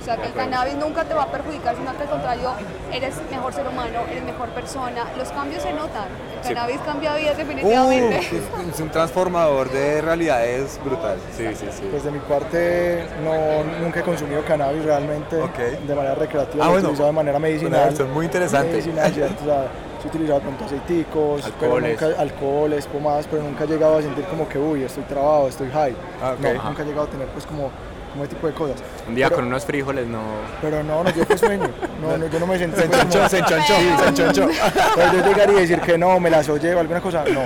[0.02, 2.52] o sea, que el cannabis nunca te va a perjudicar, sino que al contrario,
[2.92, 5.06] eres mejor ser humano, eres mejor persona.
[5.18, 6.08] Los cambios se notan.
[6.42, 6.54] El Sí.
[6.54, 8.18] cannabis cambia vidas Uh, definitivamente.
[8.20, 11.18] es, es un transformador de realidades brutal.
[11.36, 11.88] Sí, sí, sí.
[11.90, 16.86] Pues de mi parte no, nunca he consumido cannabis realmente de manera recreativa, Ah, bueno.
[16.88, 17.74] utilizado de manera medicinal.
[17.74, 18.72] Una versión muy interesante.
[18.72, 19.44] Medicinal, ¿cierto?
[19.44, 19.64] O sea,
[20.02, 22.02] sí he utilizado pronto aceiticos, Alcoholes.
[22.02, 25.70] nunca, alcoholes, pomadas, pero nunca he llegado a sentir como que, uy, estoy trabado, estoy
[25.72, 25.96] high.
[26.22, 26.40] Ah, ok.
[26.40, 27.72] No, nunca he llegado a tener pues como,
[28.18, 28.78] como ese tipo de cosas.
[29.08, 30.22] Un día Pero- con unos frijoles no.
[30.62, 31.70] Pero no, no dio pues sueño.
[32.02, 32.78] No, no, yo no me sentí.
[32.80, 34.48] Se enchonchó, se enchonchó, Sí, se enchonchó.
[34.96, 37.42] Pero yo llegar y decir que no, me la soy o alguna cosa, no.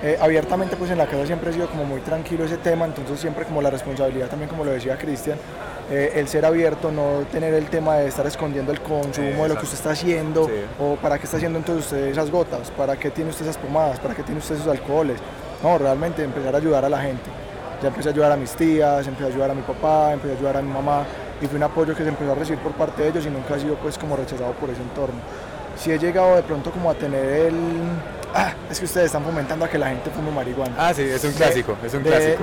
[0.00, 3.18] Eh, abiertamente pues en la casa siempre he sido como muy tranquilo ese tema, entonces
[3.18, 5.36] siempre como la responsabilidad también como lo decía Cristian,
[5.90, 9.56] eh, el ser abierto, no tener el tema de estar escondiendo el consumo de lo
[9.56, 10.52] que usted está haciendo Sí.
[10.78, 13.98] o para qué está haciendo entonces usted esas gotas, para qué tiene usted esas pomadas,
[13.98, 15.18] para qué tiene usted esos alcoholes.
[15.64, 17.28] No, realmente empezar a ayudar a la gente.
[17.82, 20.36] Ya empecé a ayudar a mis tías, empecé a ayudar a mi papá, empecé a
[20.36, 21.04] ayudar a mi mamá
[21.40, 23.54] y fue un apoyo que se empezó a recibir por parte de ellos y nunca
[23.54, 25.20] ha sido pues como rechazado por ese entorno.
[25.76, 27.54] Si he llegado de pronto como a tener el...
[28.34, 30.74] Ah, es que ustedes están fomentando a que la gente fume marihuana.
[30.76, 32.42] Ah, sí, es un De- clásico, es un clásico.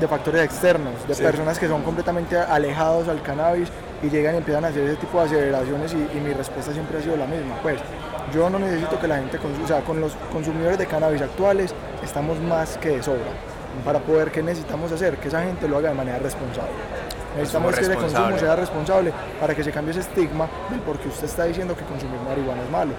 [0.00, 1.22] De, factores externos, de Sí.
[1.22, 3.68] personas que son completamente alejados al cannabis
[4.02, 6.98] y llegan y empiezan a hacer ese tipo de aceleraciones y, y mi respuesta siempre
[6.98, 7.54] ha sido la misma.
[7.62, 7.78] Pues
[8.34, 11.72] yo no necesito que la gente consuma, o sea, con los consumidores de cannabis actuales
[12.02, 13.20] estamos más que de sobra.
[13.84, 15.16] Para poder, ¿qué necesitamos hacer?
[15.16, 16.72] Que esa gente lo haga de manera responsable.
[17.36, 21.08] Necesitamos que ese consumo sea responsable para que se cambie ese estigma del por qué
[21.08, 22.92] usted está diciendo que consumir marihuana es malo.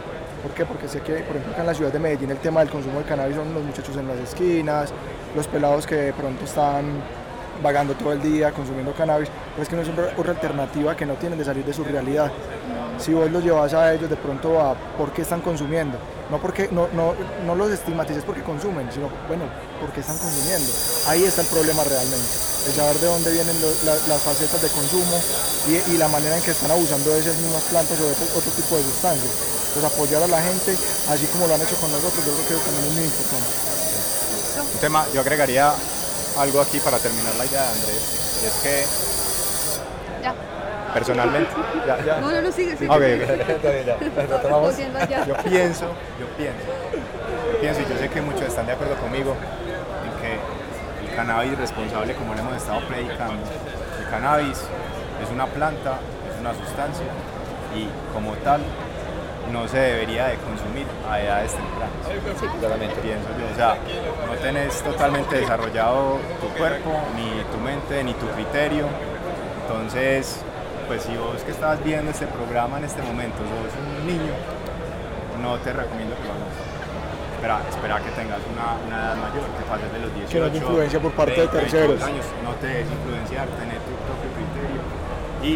[0.43, 0.65] ¿Por qué?
[0.65, 2.99] Porque sé que, por ejemplo, acá en la ciudad de Medellín el tema del consumo
[2.99, 4.93] de cannabis son los muchachos en las esquinas,
[5.35, 6.85] los pelados que de pronto están
[7.63, 11.13] vagando todo el día consumiendo cannabis, pero es que no es otra alternativa que no
[11.13, 12.31] tienen de salir de su realidad.
[12.99, 15.97] Si vos los llevas a ellos de pronto a por qué están consumiendo,
[16.31, 17.13] no porque no, no,
[17.45, 19.43] no los estigmatices porque consumen, sino bueno,
[19.79, 20.71] por qué están consumiendo.
[21.07, 22.25] Ahí está el problema realmente,
[22.67, 25.21] el saber de dónde vienen lo- la- las facetas de consumo
[25.67, 28.51] y, y la manera en que están abusando de esas mismas plantas o de otro,
[28.55, 29.31] tipo de sustancias.
[29.73, 30.77] Pues apoyar a la gente,
[31.09, 33.49] así como lo han hecho con nosotros, yo creo que también es muy importante.
[34.73, 35.73] Un tema, yo agregaría
[36.37, 38.01] algo aquí para terminar la idea de Andrés,
[38.41, 38.85] y es que.
[40.95, 41.51] Personalmente,
[41.85, 42.21] ya, ya.
[42.21, 42.89] No, no, no, sigue, sigue.
[42.89, 44.15] Ok, ok.
[44.15, 44.69] Retomamos.
[44.69, 45.25] Cosiendo allá.
[45.25, 45.85] Yo pienso,
[46.17, 46.63] yo pienso,
[47.51, 49.35] yo pienso y yo sé que muchos están de acuerdo conmigo
[50.05, 50.39] en que
[51.05, 53.43] el cannabis responsable, como lo hemos estado predicando,
[53.99, 54.57] el cannabis
[55.21, 55.99] es una planta,
[56.33, 57.07] es una sustancia
[57.75, 58.61] y como tal
[59.51, 62.57] no se debería de consumir a edades tempranas.
[62.57, 63.75] Claramente pienso yo, o sea,
[64.27, 68.85] no tenés totalmente desarrollado tu cuerpo, ni tu mente, ni tu criterio.
[69.67, 70.41] Entonces,
[70.87, 74.33] pues si vos que estás viendo este programa en este momento sos un niño,
[75.41, 76.55] no te recomiendo que lo hagas.
[77.35, 80.31] Espera, espera que tengas una, una edad mayor, que pases de los 18.
[80.31, 81.99] Que no haya influencia por parte de 20, terceros.
[81.99, 84.81] 22 años, no te dejes influenciar, tener tu propio criterio
[85.43, 85.53] y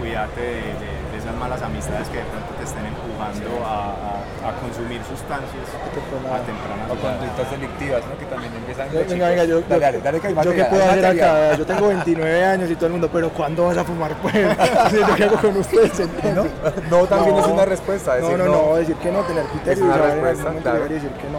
[0.00, 4.23] cuidarte de, de- de esas malas amistades que de pronto te estén empujando a, a-
[4.44, 7.16] a consumir sustancias a temprana O edad.
[7.16, 8.18] conductas delictivas, ¿no?
[8.18, 10.68] Que también empiezan Venga, venga, venga, yo, Dale, dale, dale, que hay yo qué material,
[10.70, 13.84] puedo hacer acá, yo tengo 29 años y todo el mundo, pero ¿cuándo vas a
[13.84, 14.34] fumar pues?
[15.16, 15.98] Que hago con ustedes.
[16.34, 16.44] No,
[16.90, 18.66] no, también es una respuesta, No, decir no, no.
[18.70, 20.88] no, decir que no, tener criterio Es una en respuesta, momento claro.
[20.88, 21.38] decir que no.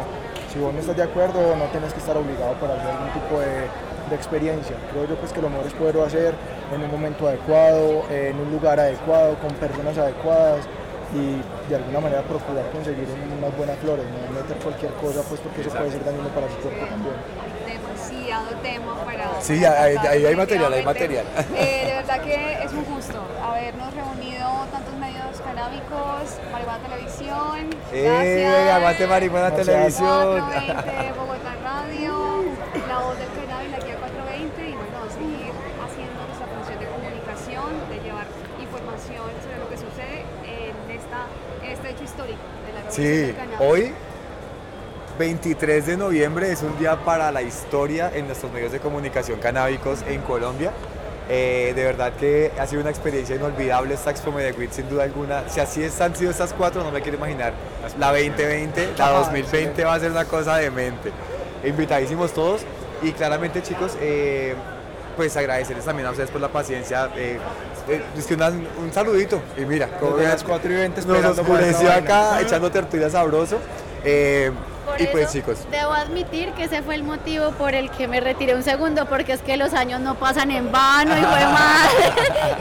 [0.51, 3.39] Si vos no estás de acuerdo, no tenés que estar obligado para hacer algún tipo
[3.39, 3.67] de,
[4.09, 4.75] de experiencia.
[4.91, 6.33] Creo yo pues que lo mejor es poderlo hacer
[6.73, 10.65] en un momento adecuado, en un lugar adecuado, con personas adecuadas
[11.13, 15.61] y de alguna manera procurar conseguir unas buenas flores, no meter cualquier cosa pues porque
[15.61, 17.15] eso puede ser dañino para su cuerpo también.
[17.65, 19.41] demasiado tema para.
[19.41, 21.25] Sí, ahí- hay material, hay material.
[21.55, 27.69] Eh, de verdad que es un gusto habernos reunido tantos medios canábicos, Marihuana Televisión.
[27.93, 28.43] ¡Eh!
[28.45, 28.75] Gracias.
[28.75, 29.67] Aguante Marihuana Gracias.
[29.67, 30.39] Televisión.
[30.41, 32.13] 420, Bogotá Radio,
[32.87, 35.51] La Voz del Cannabis, la Guía 420 y bueno, seguir
[35.85, 38.27] haciendo nuestra función de comunicación, de llevar
[38.59, 41.25] información sobre lo que sucede en, esta,
[41.63, 43.91] en este hecho histórico de la revolución Sí, hoy
[45.19, 49.99] 23 de noviembre es un día para la historia en nuestros medios de comunicación canábicos
[50.07, 50.71] en Colombia.
[51.27, 55.49] Eh, de verdad que ha sido una experiencia inolvidable esta Expo Medellín sin duda alguna.
[55.49, 57.53] Si así es- han sido estas cuatro, no me quiero imaginar.
[57.97, 61.11] La 2020, la 2020 va a ser una cosa demente.
[61.65, 62.61] Invitadísimos todos
[63.01, 64.53] y claramente chicos, eh,
[65.17, 67.09] pues agradecerles también a ustedes por la paciencia.
[67.15, 67.39] eh,
[67.87, 71.29] eh, es que una- un saludito y mira, como las 4 y 20 nos esperando
[71.31, 73.57] esta oscureció acá echando tertulia sabroso.
[74.03, 74.51] Eh,
[74.85, 78.07] Por y pues eso, chicos, debo admitir que ese fue el motivo por el que
[78.07, 81.45] me retiré un segundo, porque es que los años no pasan en vano y fue
[81.45, 81.89] mal.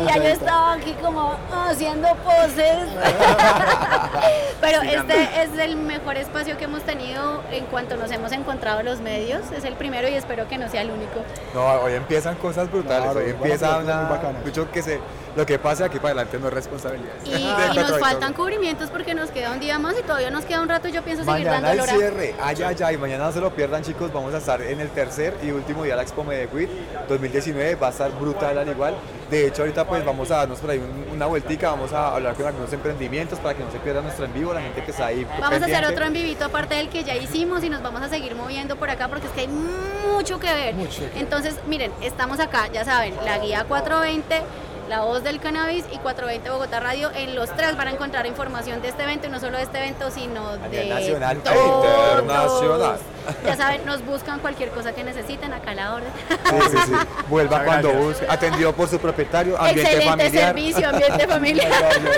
[0.00, 2.88] y ya yo estaba aquí como ah, haciendo poses.
[4.60, 9.00] Pero este es el mejor espacio que hemos tenido en cuanto nos hemos encontrado los
[9.00, 9.42] medios.
[9.54, 11.22] Es el primero y espero que no sea el único.
[11.52, 14.44] no, hoy empiezan cosas brutales, Claro, hoy empieza una, bacanas.
[14.44, 15.00] mucho que se,
[15.36, 17.12] lo que pase aquí para adelante no es responsabilidad.
[17.24, 17.30] Y,
[17.74, 20.68] y nos faltan cubrimientos porque nos queda un día más y todavía nos queda un
[20.68, 20.88] rato.
[20.88, 22.13] Yo pienso seguir dando el.
[22.14, 24.88] Cierre, ay, ay, ay, mañana no se lo pierdan chicos, vamos a estar en el
[24.90, 26.68] tercer y último día de la Expo Medellín
[27.08, 28.94] 2019, va a estar brutal al igual.
[29.30, 32.34] De hecho ahorita pues vamos a darnos por ahí un- una vueltica, vamos a hablar
[32.34, 35.06] con algunos emprendimientos para que no se pierda nuestro en vivo, la gente que está
[35.06, 35.26] ahí.
[35.40, 38.08] Vamos a hacer otro en vivito aparte del que ya hicimos y nos vamos a
[38.08, 40.74] seguir moviendo por acá porque es que hay mucho que ver.
[41.16, 44.40] Entonces, miren, estamos acá, ya saben, la guía 420,
[44.88, 47.10] la voz del cannabis y 420 Bogotá Radio.
[47.14, 49.78] En los tres van a encontrar información de este evento y no solo de este
[49.78, 52.98] evento, sino de nacional e internacional.
[53.44, 56.10] Ya saben, nos buscan cualquier cosa que necesiten acá a la orden.
[56.28, 56.92] Sí, sí, sí.
[57.28, 58.08] Vuelva Muchas cuando gracias.
[58.08, 60.46] busque, atendido por su propietario, ambiente Excelente familiar.
[60.46, 61.72] servicio, ambiente familiar.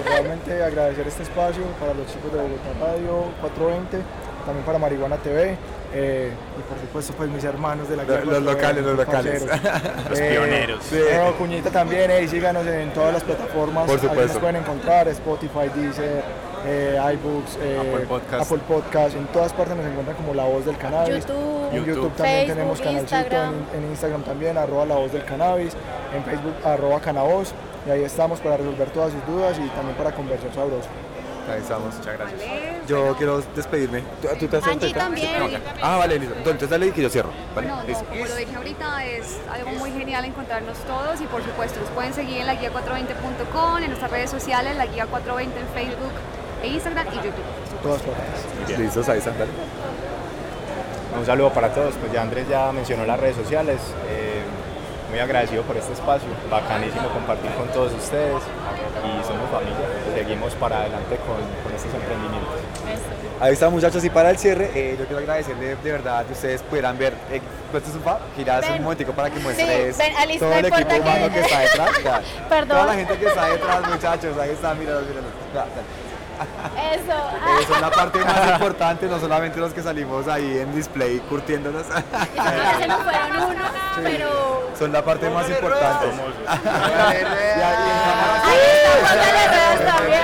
[0.05, 3.99] Realmente agradecer este espacio para los chicos de Bogotá Radio 420,
[4.45, 5.57] también para Marihuana TV
[5.99, 9.43] eh, y por supuesto pues mis hermanos de la Los- los 420, locales, los locales.
[10.11, 10.85] Los pioneros.
[10.85, 10.99] Sí.
[11.17, 14.33] No, Cuñita también, eh, y síganos en todas las plataformas, Por ahí supuesto.
[14.35, 16.23] nos pueden encontrar, Spotify, Deezer,
[16.67, 18.43] eh, iBooks, eh, Apple Podcast.
[18.43, 21.25] Apple Podcast, en todas partes nos encuentran como La Voz del Cannabis.
[21.27, 22.13] YouTube, En YouTube, YouTube.
[22.17, 23.55] también Facebook, tenemos canalcito, Instagram.
[23.75, 25.73] En, en Instagram también, arroba La Voz del Cannabis,
[26.15, 27.53] en Facebook, arroba Canavoz,
[27.87, 30.89] y ahí estamos para resolver todas sus dudas y también para conversar sabroso.
[31.51, 31.95] Ahí estamos.
[31.95, 32.41] Muchas gracias.
[32.41, 34.03] Vale, yo quiero despedirme.
[34.23, 34.99] ¿Tú, tú te has Angie ahorita?
[34.99, 35.39] también.
[35.39, 35.53] No, ok.
[35.83, 36.35] Ah, vale, listo.
[36.37, 37.31] Entonces dale que yo cierro.
[37.55, 37.69] ¿vale?
[37.69, 38.05] Bueno, no, Listo.
[38.07, 42.15] como lo dije ahorita, es algo muy genial encontrarnos todos y por supuesto nos pueden
[42.15, 46.13] seguir en la guía 420.com, en nuestras redes sociales, la guía 420 en Facebook
[46.63, 47.83] e Instagram y YouTube.
[47.83, 48.79] Todas partes.
[48.79, 49.35] Listos, ahí están.
[51.19, 54.43] Un saludo para todos, pues ya Andrés ya mencionó las redes sociales, eh,
[55.09, 60.81] muy agradecido por este espacio, bacanísimo compartir con todos ustedes y somos familia, seguimos para
[60.81, 62.46] adelante con, con estos emprendimientos.
[63.39, 66.63] Ahí están muchachos y para el cierre eh, yo quiero agradecerle de verdad que ustedes
[66.63, 68.19] pudieran ver, eh, ¿tú estás un fa?
[68.35, 68.73] Giras Ven.
[68.79, 71.91] un momentico para que muestres ven, todo el equipo que- humano que está detrás.
[72.03, 72.23] Ya.
[72.49, 72.69] Perdón.
[72.69, 75.31] Toda la gente que está detrás muchachos, ahí están, míralos, míralos.
[75.55, 76.06] Ya, ya.
[76.93, 77.13] Eso.
[77.13, 81.87] Eh, son la parte más importante, no solamente los que salimos ahí en display curtiéndonos.
[82.35, 83.71] Ya se nos fueron unos,
[84.03, 84.71] pero.
[84.79, 86.07] Son la parte más importante.
[86.47, 90.23] Ahí está, póngale ruedas también.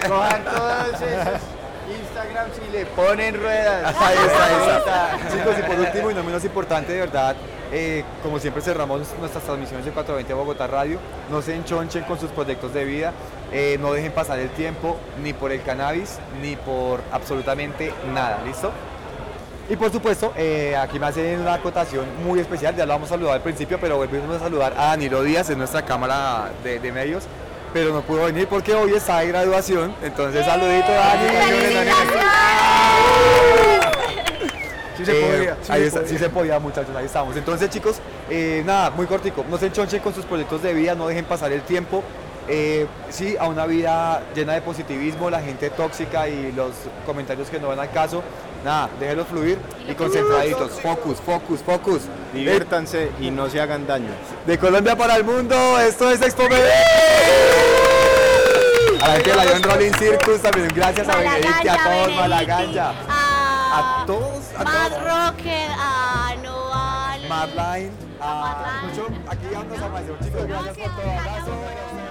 [0.08, 1.59] Cojan todos esos Instagrams y
[2.72, 3.94] le ponen ruedas.
[4.00, 5.18] Ahí está, ahí está.
[5.30, 7.36] Chicos, y por último y no menos importante, de verdad,
[7.72, 10.98] eh, como siempre cerramos nuestras transmisiones de 420 Bogotá Radio,
[11.30, 13.12] no se enchonchen con sus proyectos de vida,
[13.52, 18.72] eh, no dejen pasar el tiempo ni por el cannabis ni por absolutamente nada, ¿listo?
[19.68, 23.14] Y por supuesto, eh, aquí me hacen una acotación muy especial, ya lo vamos a
[23.14, 26.90] saludar al principio, pero volvemos a saludar a Danilo Díaz en nuestra cámara de, de
[26.90, 27.24] medios,
[27.72, 32.39] pero no pudo venir porque hoy está de graduación, entonces saludito Dani.
[34.96, 36.12] Sí se Eh, podía, sí ahí se está, podía.
[36.12, 37.36] sí se podía, muchachos, ahí estamos.
[37.36, 37.96] Entonces, chicos,
[38.28, 39.44] eh, nada, muy cortico.
[39.48, 42.02] No se enchonchen con sus proyectos de vida, no dejen pasar el tiempo.
[42.48, 46.72] Eh, sí, a una vida llena de positivismo, la gente tóxica y los
[47.06, 48.22] comentarios que no van al caso.
[48.64, 49.56] Nada, déjenlos fluir
[49.88, 50.72] y concentraditos.
[50.80, 52.00] Focus, focus, focus.
[52.34, 54.10] Diviértanse y no se hagan daño.
[54.46, 56.68] De Colombia para el mundo, esto es Expo Medellín.
[59.10, 62.94] La Rolling Circus también, gracias a Benedict y a todos, Malaganja.
[63.08, 65.02] A todos, a todos.
[65.02, 67.28] Rocket, a Noal.
[67.28, 67.90] Madline,
[68.20, 71.10] a mucho, aquí ya nos amaneció, chicos, gracias por todo.
[71.10, 72.09] Abrazo.